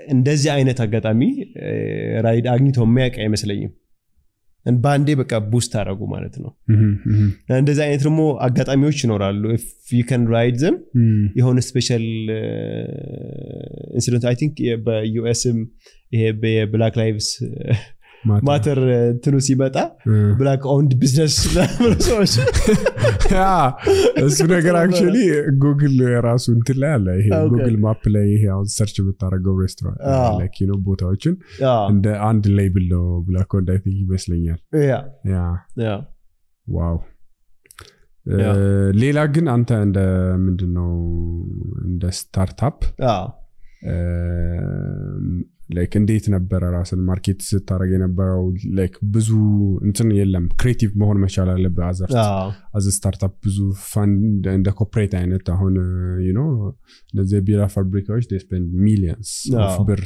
እንደዚህ 0.08 0.50
አይነት 0.56 0.78
አጋጣሚ 0.84 1.20
ራይድ 2.26 2.46
አግኝቶ 2.52 2.78
የሚያውቅ 2.86 3.16
አይመስለኝም 3.24 3.72
በአንዴ 4.66 5.10
በቃ 5.20 5.32
boost 5.50 5.72
አደረጉ 5.78 6.00
ማለት 6.12 6.34
ነው። 6.42 6.50
እንደዚህ 7.58 7.82
አይነት 7.84 8.02
ደግሞ 8.06 8.22
አጋጣሚዎች 8.46 8.98
ይኖራሉ። 9.04 9.42
you 10.00 10.24
ride 10.34 10.56
them 10.62 10.76
የሆነ 11.38 11.58
special 11.68 12.04
incident 13.94 14.26
I 14.30 14.36
think 14.40 14.56
በ 14.86 15.10
US 15.10 15.34
ም 15.34 15.58
ይሄ 16.12 16.22
የ 16.54 16.65
Black 16.65 16.94
Lives 17.00 17.28
Matter 18.44 18.78
እንትኑ 19.04 19.36
ሲመጣ 19.46 19.76
black 20.38 20.62
owned 20.72 20.92
business 21.00 21.36
ሰዎች 22.08 22.32
እሱ 24.24 24.38
ነገር 24.52 24.74
actually 24.80 25.18
ጉግል 25.62 25.94
ራሱ 26.26 26.44
እንትን 26.56 26.76
ላይ 26.82 26.90
አለ። 26.96 27.06
ይሄ 27.20 27.28
Google 27.52 27.76
Map 27.84 28.02
ላይ 28.14 28.26
ይሄ 28.32 28.42
አሁን 28.54 28.66
search 28.74 28.96
የምታደረገው 29.00 29.54
ሬስቶራንት 29.62 30.00
ነው 30.70 30.78
ቦታዎችን 30.88 31.34
እንደ 31.92 32.06
አንድ 32.28 32.46
label 32.58 32.86
ነው 32.94 33.06
black 33.28 33.54
owned 33.56 33.70
I 33.74 33.80
think 33.84 33.98
ይመስለኛል። 34.04 34.60
wow 36.66 36.98
ሌላ 39.00 39.18
ግን 39.34 39.46
አንተ 39.52 39.70
እንደ 39.86 39.98
ምንድን 40.42 40.72
ነው 40.78 40.90
እንደ 41.86 42.04
startup 42.18 42.78
like 45.70 45.92
እንዴት 45.98 46.24
ነበረ 46.34 46.62
ራስን 46.74 47.00
market 47.08 47.40
ስታደረግ 47.48 47.90
የነበረው? 47.94 48.42
like 48.78 48.94
ብዙ 49.14 49.28
እንትን 49.86 50.08
የለም። 50.16 50.46
creative 50.60 50.90
መሆን 51.02 51.18
መቻል 51.24 51.50
አለብህ 51.54 51.84
as 52.74 52.86
startup 52.96 53.34
ብዙ 53.44 53.58
ፋንድ 53.86 54.46
እንደ 54.54 54.68
corporate 54.80 55.14
አይነት 55.20 55.46
አሁን 55.54 55.74
you 56.26 56.32
እነዚህ 57.12 57.36
የቢራ 57.38 57.62
ፋብሪካዎች 57.76 58.26
spend 58.42 58.70
millions 58.86 59.32
ብር 59.88 60.02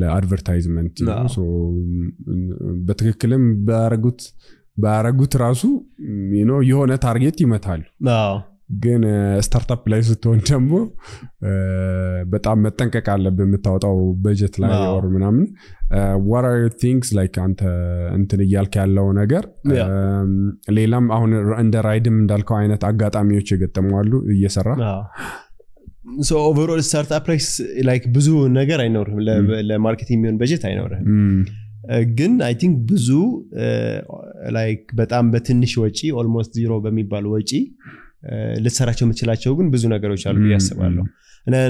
ለ 0.00 0.13
advertisement 0.13 0.96
በትክክልም 2.88 3.44
ባያረጉት 3.66 4.22
ባያረጉት 4.76 5.32
ራሱ 5.42 5.62
የሆነ 6.68 6.92
target 7.04 7.38
ይመታሉ 7.44 7.80
ግን 8.70 9.02
startup 9.44 9.82
ላይ 9.90 10.00
ስትሆን 10.06 10.40
ደግሞ 10.48 10.72
በጣም 12.32 12.58
መጠንቀቅ 12.64 13.06
አለብህ 13.12 13.44
የምታወጣው 13.46 13.94
በጀት 14.24 14.54
ላይ 14.62 14.72
ወር 14.88 15.06
ምናምን። 15.14 15.44
things 16.80 17.10
like 17.18 17.36
አንተ 17.44 17.60
እንትን 18.16 18.40
እያልክ 18.46 18.74
ያለው 18.80 19.06
ነገር። 19.20 19.44
ሌላም 20.76 21.06
አሁን 21.16 21.30
እንደ 21.60 21.76
ራይድም 21.86 22.18
እንዳልከው 22.20 22.58
አይነት 22.58 22.84
አጋጣሚዎች 22.88 23.50
የገጠመዋሉ 23.54 24.12
እየሰራ። 24.34 24.68
so 26.24 26.34
overall 26.44 26.82
startup 26.86 27.24
ላይ 27.30 27.40
like 27.86 28.04
ብዙ 28.12 28.28
ነገር 28.54 28.78
አይኖርህም። 28.84 29.18
ለ- 29.26 29.40
ለ 29.68 29.77
marketing 29.77 30.18
የሚሆን 30.18 30.38
በጀት 30.40 30.62
እ፣ 31.88 31.98
ግን 32.14 32.32
I 32.44 32.54
think 32.60 32.76
ብዙ 32.88 33.08
like 34.56 34.82
በጣም 34.96 35.24
በትንሽ 35.32 35.72
ወጪ 35.82 36.00
almost 36.20 36.52
zero 36.58 36.72
በሚባል 36.84 37.26
ወጪ 37.32 37.50
ልትሰራቸው 38.62 39.04
የምትችላቸው 39.06 39.52
ግን 39.58 39.66
ብዙ 39.72 39.84
ነገሮች 39.92 40.22
አሉ 40.28 40.36
ብዬ 40.44 40.54
አስባለሁ። 40.58 41.04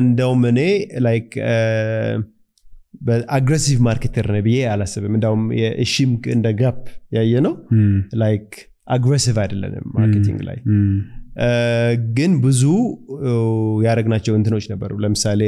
እንደውም 0.01 0.43
እኔ 0.51 0.61
like 1.07 1.29
በ 3.07 3.19
aggressive 3.19 3.79
marketer 3.87 4.27
ነው 4.29 4.43
ብዬ 4.47 4.59
አላስብም። 4.71 5.13
እንዳውም 5.19 5.43
የእሺም 5.59 6.13
እንደ 6.35 6.49
gap 6.61 6.81
ያየ 7.17 7.43
ነው 7.47 7.55
like 8.23 8.49
aggressive 8.91 9.37
አይደለንም 9.43 9.87
marketing 9.97 10.41
ላይ። 10.49 10.59
ግን 12.17 12.33
ብዙ 12.45 12.63
ያደረግናቸው 13.85 14.35
እንትኖች 14.39 14.67
ነበሩ። 14.73 14.93
ለምሳሌ 15.05 15.43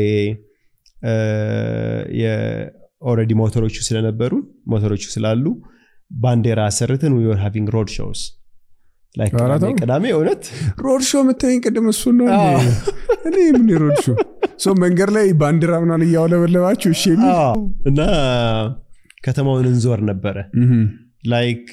already 3.02 3.32
ሞተሮቹ 3.40 3.76
ስለነበሩ 3.86 4.32
ሞተሮቹ 4.72 5.04
ስላሉ 5.14 5.44
ባንዴራ 6.10 6.60
አሰርተን 6.70 7.12
we 7.18 7.34
having 7.42 7.68
road 7.74 7.90
shows 7.96 8.22
ቅዳሜ 9.80 10.04
እውነት? 10.14 10.42
road 10.84 11.02
show 11.08 11.20
የምታይኝ 11.22 11.58
ቅድም 11.64 11.86
እሱን 11.92 12.16
ነው 12.20 12.26
እኔ 13.28 13.36
ምን 13.56 13.70
road 13.82 13.98
show 14.62 14.72
መንገድ 14.82 15.10
ላይ 15.16 15.26
ባንዲራ 15.40 15.72
ምናምን 15.84 16.04
እያውለበለባችሁ 16.06 16.90
እሺ 16.96 17.02
እና 17.90 18.00
ከተማውን 19.24 19.66
እንዞር 19.70 20.00
ነበረ። 20.10 20.36
like 21.30 21.66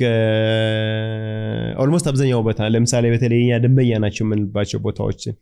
almost 1.83 2.07
አብዛኛው 2.11 2.41
ቦታ 2.47 2.67
ለምሳሌ 2.73 3.05
በተለይ 3.13 3.39
የኛ 3.41 3.59
ደንበኛ 3.63 3.99
ናቸው 4.03 4.23
የምንባቸው 4.25 4.79
ቦታዎችን 4.85 5.35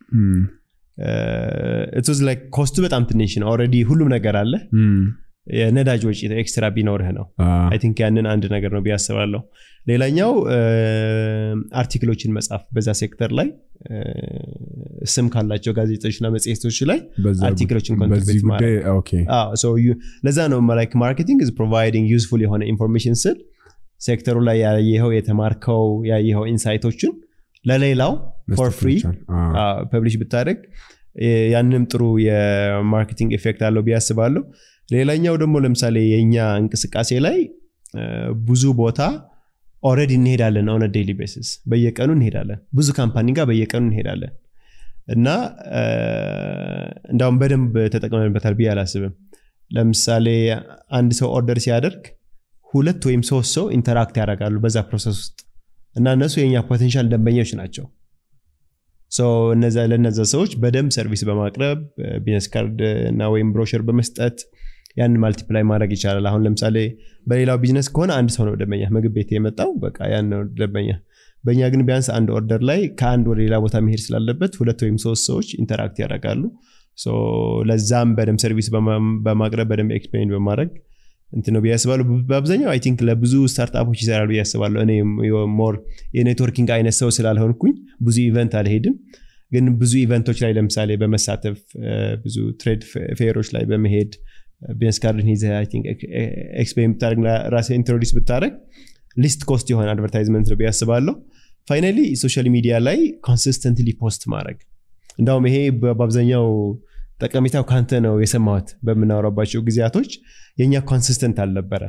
it's 1.99 2.19
like 2.27 2.41
cost 2.57 2.75
ኡ 2.75 2.83
በጣም 2.85 3.03
ትንሽ 3.09 3.33
ነው። 3.41 3.47
already 3.53 3.77
ሁሉም 3.89 4.09
ነገር 4.15 4.35
አለ 4.41 4.53
የነዳጅ 5.47 6.01
ወጪ 6.07 6.19
extra 6.41 6.65
ቢኖርህ 6.75 7.09
ነው። 7.17 7.25
I 7.71 7.77
think 7.83 7.97
ያንን 8.03 8.27
አንድ 8.31 8.45
ነገር 8.53 8.71
ነው 8.75 8.81
ብዬ 8.85 8.93
አስባለሁ። 8.97 9.41
ሌላኛው 9.87 10.31
article 11.81 12.08
ኦችን 12.08 12.31
መጻፍ 12.37 12.61
በዛ 12.75 12.89
ሴክተር 13.01 13.31
ላይ 13.39 13.47
ስም 15.13 15.27
ካላቸው 15.33 15.73
ጋዜጦችና 15.77 16.27
መጽሔቶች 16.35 16.77
ላይ 16.89 16.99
article 17.49 17.74
ኦችን 17.74 17.95
ለዛ 20.25 20.39
ነው 20.53 20.61
like 20.79 20.93
marketing 21.03 21.41
is 21.45 21.51
providing 21.59 22.07
useful 22.15 22.43
የሆነ 22.45 22.63
information 22.73 23.17
ስል 23.23 23.37
ሴክተሩ 24.01 24.37
ላይ 24.47 24.57
ያየኸው 24.65 25.11
የተማርከው 25.17 25.85
ያየኸው 26.11 26.45
insight 26.53 26.86
ኦችን 26.86 27.13
ለሌላው 27.65 28.13
for 28.57 28.71
free 28.79 28.89
publish 29.93 30.15
ብታደርግ 30.21 30.59
ያንንም 31.53 31.83
ጥሩ 31.91 32.03
የ 32.25 32.44
marketing 32.44 33.31
effect 33.37 33.61
አለው 33.67 33.83
ብዬ 33.85 33.95
አስባለሁ 33.99 34.41
ሌላኛው 34.89 35.35
ደግሞ 35.41 35.55
ለምሳሌ 35.63 35.95
የእኛ 36.11 36.35
እንቅስቃሴ 36.61 37.11
ላይ 37.25 37.37
ብዙ 38.47 38.63
ቦታ 38.81 38.99
already 39.83 40.11
እንሄዳለን 40.19 40.67
on 40.73 40.83
a 40.93 40.96
daily 40.96 41.11
basis 41.19 41.49
በየቀኑ 41.71 42.09
እንሄዳለን። 42.17 42.59
ብዙ 42.77 42.87
company 42.99 43.27
ጋር 43.37 43.45
በየቀኑ 43.49 43.83
እንሄዳለን። 43.87 44.33
እና 45.07 45.27
እንዳውም 47.11 47.35
በደንብ 47.41 47.73
ተጠቅመንበታል 47.93 48.53
ብዬ 48.59 48.69
አላስብም። 48.73 49.13
ለምሳሌ 49.71 50.27
አንድ 50.97 51.11
ሰው 51.19 51.27
order 51.37 51.59
ሲያደርግ 51.65 52.03
ሁለት 52.69 53.01
ወይም 53.09 53.21
ሶስት 53.29 53.51
ሰው 53.57 53.65
interact 53.77 54.15
ያደርጋሉ 54.21 54.55
በዛ 54.63 54.77
process 54.89 55.17
ውስጥ። 55.21 55.37
እና 55.95 56.07
እነሱ 56.17 56.35
የኛ 56.41 56.63
potential 56.69 57.05
ደንበኞች 57.11 57.51
ናቸው። 57.59 57.85
so 59.11 59.21
እነዛ 59.55 59.77
ለነዛ 59.91 60.19
ሰዎች 60.31 60.51
በደንብ 60.61 60.89
service 60.95 61.21
በማቅረብ 61.27 61.79
business 62.23 62.47
card 62.53 62.79
እና 63.11 63.27
ወይም 63.33 63.49
ብሮሸር 63.53 63.81
በመስጠት 63.87 64.37
ያንን 64.97 65.19
multiply 65.23 65.63
ማድረግ 65.69 65.91
ይቻላል። 65.95 66.25
አሁን 66.29 66.41
ለምሳሌ 66.45 66.77
በሌላው 67.27 67.57
ቢዝነስ 67.61 67.87
ከሆነ 67.93 68.11
አንድ 68.19 68.29
ሰው 68.35 68.43
ነው 68.47 68.55
ደንበኛ 68.59 68.83
ምግብ 68.95 69.13
ቤት 69.17 69.31
የመጣው 69.35 69.71
በቃ 69.81 69.97
ያን 70.11 70.27
ነው 70.31 70.41
ደንበኛ። 70.59 70.89
በእኛ 71.43 71.61
ግን 71.71 71.81
ቢያንስ 71.87 72.07
አንድ 72.15 72.29
order 72.35 72.61
ላይ 72.69 72.79
ከአንድ 72.99 73.25
ወደ 73.31 73.39
ሌላ 73.43 73.55
ቦታ 73.63 73.75
መሄድ 73.85 74.01
ስላለበት 74.05 74.53
ሁለት 74.59 74.79
ወይም 74.85 74.97
ሶስት 75.03 75.23
ሰዎች 75.29 75.49
interact 75.59 75.97
ያደርጋሉ። 76.03 76.43
ለዛም 77.69 78.09
በደንብ 78.17 78.39
service 78.43 78.67
በማ- 78.73 78.95
በማቅረብ 79.25 79.67
በደንብ 79.71 79.91
explain 79.97 80.29
በማድረግ 80.35 80.69
እንትን 81.31 81.53
ነው 81.55 81.61
ብዬ 81.63 81.71
አስባለሁ። 81.75 82.05
በአብዛኛው 82.29 82.69
I 82.73 82.79
think 82.83 82.99
ለብዙ 83.07 83.33
startup 83.51 83.82
ኦች 83.82 83.99
ይሰራል 84.03 84.27
ብዬ 84.31 84.39
አስባለሁ። 84.43 84.79
እኔ 84.85 84.91
more 85.57 85.75
የ 86.17 86.26
networking 86.26 86.69
አይነት 86.75 86.95
ሰው 86.99 87.09
ስላልሆንኩኝ 87.15 87.73
ብዙ 88.01 88.17
event 88.25 88.53
አልሄድም። 88.59 88.95
ግን 89.51 89.65
ብዙ 89.81 89.93
event 90.03 90.22
ኦች 90.22 90.37
ላይ 90.43 90.51
ለምሳሌ 90.57 90.91
በመሳተፍ 91.01 91.57
ብዙ 92.23 92.37
trade 92.61 92.81
fair 93.19 93.34
ኦች 93.34 93.49
ላይ 93.55 93.63
በመሄድ 93.69 94.11
business 94.61 94.97
card 95.01 95.18
ን 95.18 95.27
ይዘህ 95.31 95.51
explain 96.61 96.91
ብታደርግ 96.93 97.19
ራስህ 97.53 97.75
introduce 97.79 98.11
ብታደርግ 98.17 98.53
least 99.17 99.41
cost 99.49 99.67
የሆነ 99.71 99.87
advertisement 99.93 100.47
ነው 100.51 100.57
ብዬ 100.59 100.67
አስባለሁ። 100.71 101.13
finally 101.67 101.99
social 102.21 102.47
media 102.55 102.73
ላይ 102.87 102.97
consistently 103.25 103.89
post 104.01 104.23
ማድረግ። 104.33 104.57
እንዳውም 105.19 105.45
ይሄ 105.49 105.57
በአብዛኛው 105.81 106.47
ጠቀሜታው 107.21 107.63
ካንተ 107.69 107.99
ነው 108.05 108.15
የሰማሁት 108.23 108.67
በምናወራባቸው 108.85 109.61
ጊዜያቶች። 109.67 110.11
የእኛ 110.57 110.81
consistent 110.89 111.37
አልነበረ 111.43 111.83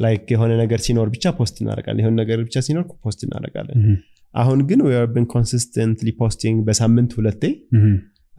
like 0.00 0.26
የሆነ 0.32 0.52
ነገር 0.60 0.80
ሲኖር 0.84 1.08
ብቻ 1.14 1.24
post 1.38 1.56
እናደርጋለን 1.62 2.00
የሆነ 2.02 2.14
ነገር 2.22 2.38
ብቻ 2.44 2.56
ሲኖር 2.66 2.84
post 3.04 3.20
እናደርጋለን። 3.26 3.78
እም፣ 3.82 3.96
አሁን 4.34 4.58
ግን 4.68 4.80
been 5.14 5.24
consistently 5.32 6.08
posting 6.20 6.58
በሳምንት 6.66 7.12
ሁለቴ። 7.18 7.42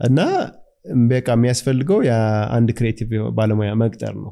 እና 0.00 0.18
በቃ 1.08 1.28
የሚያስፈልገው 1.36 1.98
የአንድ 2.06 2.68
creative 2.76 3.08
ባለሙያ 3.36 3.70
መቅጠር 3.80 4.14
ነው። 4.20 4.30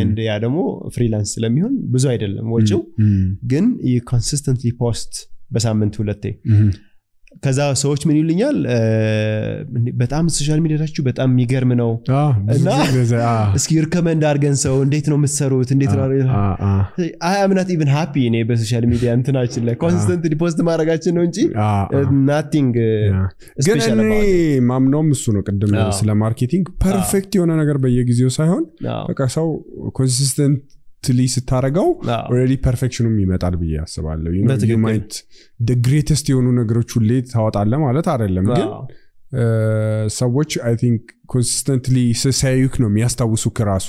and 0.00 0.18
ያ 0.26 0.34
ደግሞ 0.44 0.58
freelance 0.94 1.30
ስለሚሆን 1.36 1.74
ብዙ 1.94 2.04
አይደለም 2.12 2.46
ወጪው። 2.56 2.82
ግን 3.50 3.66
consistently 4.08 4.70
post 4.80 5.14
በሳምንት 5.50 5.94
ሁለቴ 6.00 6.24
ከዛ 7.42 7.58
ሰዎች 7.80 8.02
ምን 8.08 8.16
ይሉኛል? 8.18 8.56
በጣም 10.00 10.24
social 10.36 10.58
media 10.62 10.84
ችሁ 10.84 11.02
በጣም 11.06 11.28
የሚገርም 11.32 11.72
ነው. 11.80 11.90
እና- 12.54 12.78
እስኪ 13.58 13.70
recommend 13.84 14.22
አድርገን 14.28 14.56
ሰው 14.62 14.76
እንዴት 14.84 15.06
ነው 15.10 15.16
የምትሰሩት? 15.18 15.70
እንዴት 15.74 15.92
ነው 15.94 16.02
I'm 17.38 17.54
not 17.54 17.70
even 17.74 17.90
happy 17.94 18.14
እኔ 18.28 18.36
በ 18.48 18.58
social 18.58 18.86
media 18.92 19.10
እንትናችን 19.18 19.64
ላይ 19.68 19.76
consistently 19.82 20.34
post 20.42 20.60
ማድረጋችን 20.68 21.14
ነው 21.18 21.24
እንጂ 21.28 21.38
nothing 22.28 22.74
ግን 23.68 23.78
እኔ 23.96 24.12
ማምነውም 24.70 25.10
እሱ 25.16 25.26
ነው 25.36 25.44
ቅድም 25.48 25.70
ስለ 25.98 26.10
marketing 26.22 26.66
perfect 26.84 27.32
የሆነ 27.38 27.52
ነገር 27.62 27.78
በየጊዜው 27.84 28.32
ሳይሆን 28.36 28.64
በቃ 29.10 29.20
ሰው 29.36 29.48
consistently 31.00 31.24
ስታደረገው 31.34 31.86
already 32.30 32.54
perfection 32.64 33.00
ኑም 33.00 33.14
ይመጣል 33.22 33.54
ብዬ 33.60 33.74
might 34.84 35.12
the 35.60 35.76
greatest 35.86 36.26
የሆኑ 36.30 36.46
ነገሮች 36.58 36.90
ሁሌ 36.96 37.10
ታወጣለ 37.32 37.72
ማለት 37.84 38.06
አይደለም 38.14 38.46
ግን 38.50 38.66
ሰዎች 40.18 40.50
I 40.66 40.74
think 40.82 41.02
consistently 41.32 41.96
ሲያዩክ 42.38 42.74
ነው 42.82 42.88
የሚያስታውሱክ 42.90 43.56
ራሱ። 43.70 43.88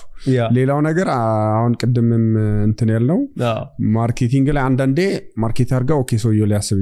ሌላው 0.57 0.79
ነገር 0.87 1.07
አሁን 1.17 1.73
ቅድምም 1.81 2.25
እንትን 2.67 2.89
ያልነው 2.95 3.19
marketing 3.97 4.47
ላይ 4.57 4.63
አንዳንዴ 4.69 4.99
market 5.43 5.71
አድርጋ 5.77 5.93
okay 6.03 6.19
ሰውየው 6.25 6.49
ሊያስብ 6.53 6.79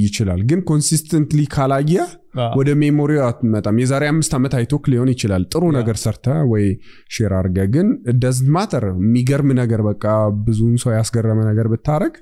ይችላል። 0.00 0.40
ግን 0.50 0.60
consistently 0.68 1.40
ካላየ 1.52 1.94
ወደ 2.56 2.70
memory 2.80 3.12
አትመጣም። 3.24 3.80
የዛሬ 3.82 4.04
አምስት 4.10 4.32
ዓመት 4.36 4.52
አይቶክ 4.58 4.84
ሊሆን 4.92 5.08
ይችላል። 5.12 5.42
ጥሩ 5.52 5.62
ነገር 5.76 5.96
ሰርተ 6.02 6.26
ወይ 6.52 6.64
share 7.10 7.32
አድርገ 7.38 7.58
ግን 7.74 7.88
doesn't 8.22 8.38
matter 8.54 8.86
የሚገርም 8.94 9.50
ነገር 9.60 9.82
በቃ 9.88 10.04
ብዙውን 10.46 10.76
ሰው 10.84 10.92
ያስገረመ 10.96 11.40
ነገር 11.50 11.68
ብታረግ 11.72 12.14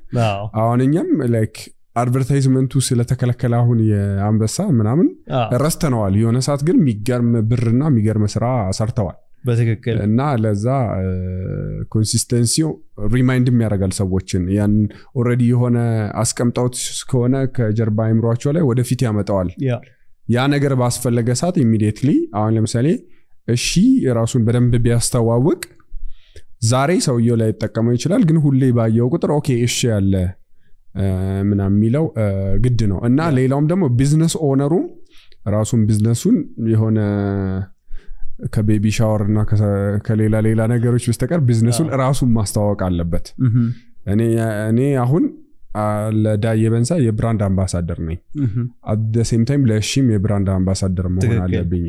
አሁን 0.62 0.82
እኛም 0.86 1.10
like 1.34 1.56
advertisement 1.96 2.62
ኡ 2.62 2.72
ስለተከለከለ 2.86 3.54
አሁን 3.60 3.78
የአንበሳ 3.88 4.58
ምናምን 4.76 5.06
ረስተነዋል። 5.62 6.14
የሆነ 6.20 6.38
ሰዓት 6.46 6.62
ግን 6.68 6.76
የሚገርም 6.80 7.32
ብርና 7.50 7.82
የሚገርም 7.90 8.24
ስራ 8.34 8.44
ሰርተዋል 8.78 9.18
በትክክል 9.44 9.96
እና 10.06 10.20
ለዛ 10.42 10.66
consistency 11.92 12.70
ው 13.14 13.24
remind 13.24 13.51
ም 13.51 13.60
ያደርጋል 13.64 13.92
ሰዎችን። 13.98 14.42
ያን 14.56 14.74
already 15.16 15.42
የሆነ 15.50 15.78
አስቀምጠውት 16.22 16.76
ከሆነ 17.10 17.36
ከጀርባ 17.56 17.98
አእምሯቸው 18.06 18.52
ላይ 18.56 18.64
ወደፊት 18.70 19.02
ያመጣዋል። 19.06 19.50
ያ 20.28 20.40
ነገር 20.54 20.72
ባስፈለገ 20.80 21.28
ሰዓት 21.40 21.56
immediately 21.62 22.10
አሁን 22.38 22.54
ለምሳሌ 22.56 22.88
እሺ 23.48 23.68
ራሱን 24.18 24.42
በደንብ 24.46 24.74
ቢያስተዋውቅ 24.84 25.62
ዛሬ 26.68 26.90
ሰውየው 27.06 27.36
ላይ 27.40 27.48
ይጠቀመው 27.52 27.94
ይችላል 27.96 28.22
ግን 28.28 28.38
ሁሌ 28.44 28.62
ባየው 28.76 29.08
ቁጥር 29.14 29.30
okay 29.36 29.48
እሺ 29.66 29.78
ያለ 29.90 30.14
ምናምን 31.48 31.76
የሚለው 31.76 32.04
ግድ 32.64 32.80
ነው። 32.90 32.98
እና 33.08 33.28
ሌላውም 33.36 33.66
ደግሞ 33.70 33.84
business 33.98 34.34
owner 34.46 34.69
ኡም 34.69 34.86
ራሱን 35.50 35.82
ቢዝነሱን 35.88 36.36
የሆነ 36.70 36.98
ከ 38.54 38.65
baby 38.65 38.86
shower 38.96 39.22
እና 39.26 39.38
ከሌላ 40.06 40.36
ሌላ 40.46 40.60
ነገሮች 40.72 41.04
በስተቀር 41.08 41.40
ቢዝነሱን 41.48 41.88
ራሱን 42.02 42.30
ማስተዋወቅ 42.36 42.80
አለበት። 42.88 43.26
እኔ 44.70 44.80
አሁን 45.02 45.24
ለዳዬ 46.20 46.62
በንሳ 46.72 46.92
የ 47.02 47.13
brand 47.13 47.40
አምባሳደር 47.46 47.98
ነኝ። 48.06 48.16
ምሁም፣ 48.40 48.64
at 48.92 49.00
same 49.28 49.42
time 49.48 49.62
ለሺም 49.70 50.06
የ 50.14 50.24
brand 50.24 50.48
አምባሳደር 50.54 51.06
መሆን 51.14 51.36
አለብኝ 51.44 51.84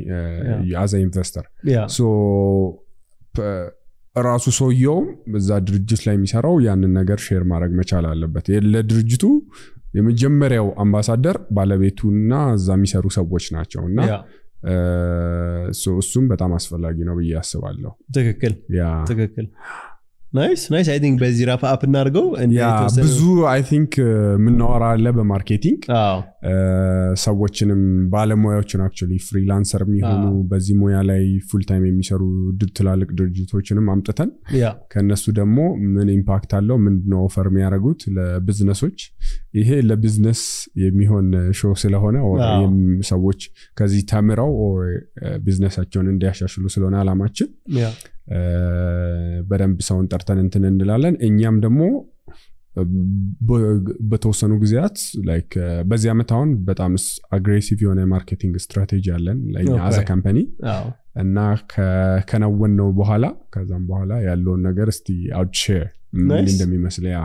as 0.81 0.93
a 1.03 1.08
investor 1.08 1.45
ራሱ 4.21 4.45
ሰውየውም 4.57 5.05
በዛ 5.33 5.49
ድርጅት 5.67 6.01
ላይ 6.05 6.15
የሚሰራው 6.15 6.55
ያንን 6.65 6.91
ነገር 6.97 7.19
share 7.25 7.43
ማድረግ 7.51 7.71
መቻል 7.77 8.05
አለበት። 8.09 8.45
ለድርጅቱ 8.73 9.23
የመጀመሪያው 9.97 10.67
አምባሳደር 10.83 11.37
ባለቤቱና 11.55 12.33
እዛ 12.55 12.67
የሚሰሩ 12.77 13.05
ሰዎች 13.17 13.45
ናቸው። 13.55 13.81
እና 13.89 13.99
እሱም 15.99 16.25
በጣም 16.31 16.51
አስፈላጊ 16.57 16.97
ነው 17.07 17.15
ብዬ 17.19 17.31
አስባለሁ። 17.39 17.93
ትክክል 18.15 18.55
ትክክል። 19.11 19.47
nice 20.33 20.61
nice 20.71 20.87
I 20.91 20.99
think 21.03 21.15
በዚህ 21.21 21.45
wrap 21.49 21.63
up 21.69 21.81
እናድርገው 21.87 22.25
ብዙ 22.99 23.21
I 23.49 23.61
think 23.69 23.93
የምናወራ 24.35 24.83
አለ 24.93 25.07
በ 25.17 25.28
marketing። 25.28 25.81
ሰዎችንም 27.23 27.81
ባለሙያዎችን 28.13 28.83
actually 28.85 29.17
freelancer 29.25 29.83
የሚሆኑ 29.87 30.23
በዚህ 30.51 30.75
ሙያ 30.81 30.99
ላይ 31.09 31.23
full 31.49 31.63
time 31.69 31.83
የሚሰሩ 31.89 32.21
ትላልቅ 32.77 33.09
ድርጅቶችንም 33.19 33.89
አምጥተን 33.93 34.31
ከእነሱ 34.93 35.25
ደግሞ 35.39 35.57
ምን 35.89 36.09
impact 36.15 36.53
አለው 36.59 36.79
ምንድነው 36.85 37.21
offer 37.27 37.49
የሚያደርጉት 37.51 38.03
ለቢዝነሶች 38.17 38.99
ይሄ 39.53 39.69
ለቢዝነስ 39.87 40.41
የሚሆን 40.81 41.27
show 41.59 41.73
ስለሆነ 41.81 42.17
ሰዎች 43.09 43.41
ከዚህ 43.77 44.01
ተምረው 44.11 44.51
ቢዝነሳቸውን 45.45 46.07
እንዲያሻሽሉ 46.13 46.65
ስለሆነ 46.75 46.95
አላማችን 47.01 47.49
በደንብ 49.49 49.79
ሰውን 49.87 50.07
ጠርተን 50.11 50.39
እንትን 50.43 50.65
እንላለን። 50.69 51.15
እኛም 51.29 51.57
ደግሞ 51.65 51.81
በተወሰኑ 54.11 54.51
ጊዜያት 54.61 54.97
like 55.29 55.51
በዚህ 55.89 56.09
ዓመት 56.13 56.29
አሁን 56.35 56.49
በጣም 56.69 56.91
aggressive 57.37 57.79
የሆነ 57.85 57.99
የ 58.05 58.14
marketing 58.14 58.55
strategy 58.65 59.05
አለን. 59.17 59.39
as 59.87 59.99
a 60.09 60.13
company 60.13 60.37
እና 61.15 61.37
ከከወንነው 62.29 62.89
በኋላ 62.99 63.25
ከዛም 63.55 63.83
በኋላ 63.89 64.11
ያለውን 64.27 64.61
ነገር 64.69 64.89
እስቲ 64.93 65.07
out 65.39 65.53
share 65.61 65.85
ምን. 66.21 66.45
እንደሚመስል 66.53 67.05
ያ 67.09 67.19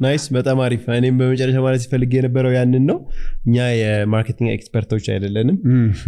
nice 0.00 0.24
በጣም 0.34 0.58
አሪፍ። 0.64 0.84
እኔም 0.94 1.16
በመጨረሻ 1.20 1.56
ማለት 1.64 1.80
ሲፈልግ 1.84 2.12
የነበረው 2.16 2.52
ያንን 2.56 2.84
ነው። 2.90 2.98
እኛ 3.46 3.56
የ 3.78 3.91
marketing 3.91 4.48
expert 4.54 4.85
ኦች 4.85 5.06
አይደለንም። 5.14 5.56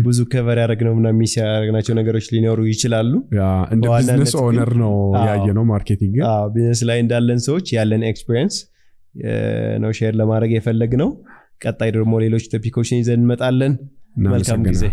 ብዙ 0.07 0.19
cover 0.33 0.59
ያደረግነው 0.63 0.95
ምና 0.99 1.11
miss 1.19 1.35
ያደረግናቸው 1.41 1.95
ነገሮች 2.01 2.29
ሊኖሩ 2.35 2.61
ይችላሉ። 2.71 3.13
እንደ 3.75 3.85
business 3.93 4.35
owner 4.45 4.73
ነው 4.83 4.95
ያየ 5.27 5.49
ነው 5.59 5.67
marketing። 5.73 6.17
business 6.55 6.83
ላይ 6.91 7.01
እንዳለን 7.05 7.41
ሰዎች 7.49 7.69
ያለን 7.77 8.05
experience 8.11 8.57
ነው 9.83 9.93
share 9.99 10.15
ለማድረግ 10.19 10.51
የፈለግነው 10.57 11.11
ቀጣይ 11.65 11.91
ደግሞ 11.97 12.13
ሌሎች 12.25 12.45
topic 12.53 12.74
ኦችን 12.74 13.01
ይዘን 13.01 13.21
እንመጣለን። 13.21 13.73
መልካም 14.29 14.63
ጊዜ። 14.69 14.85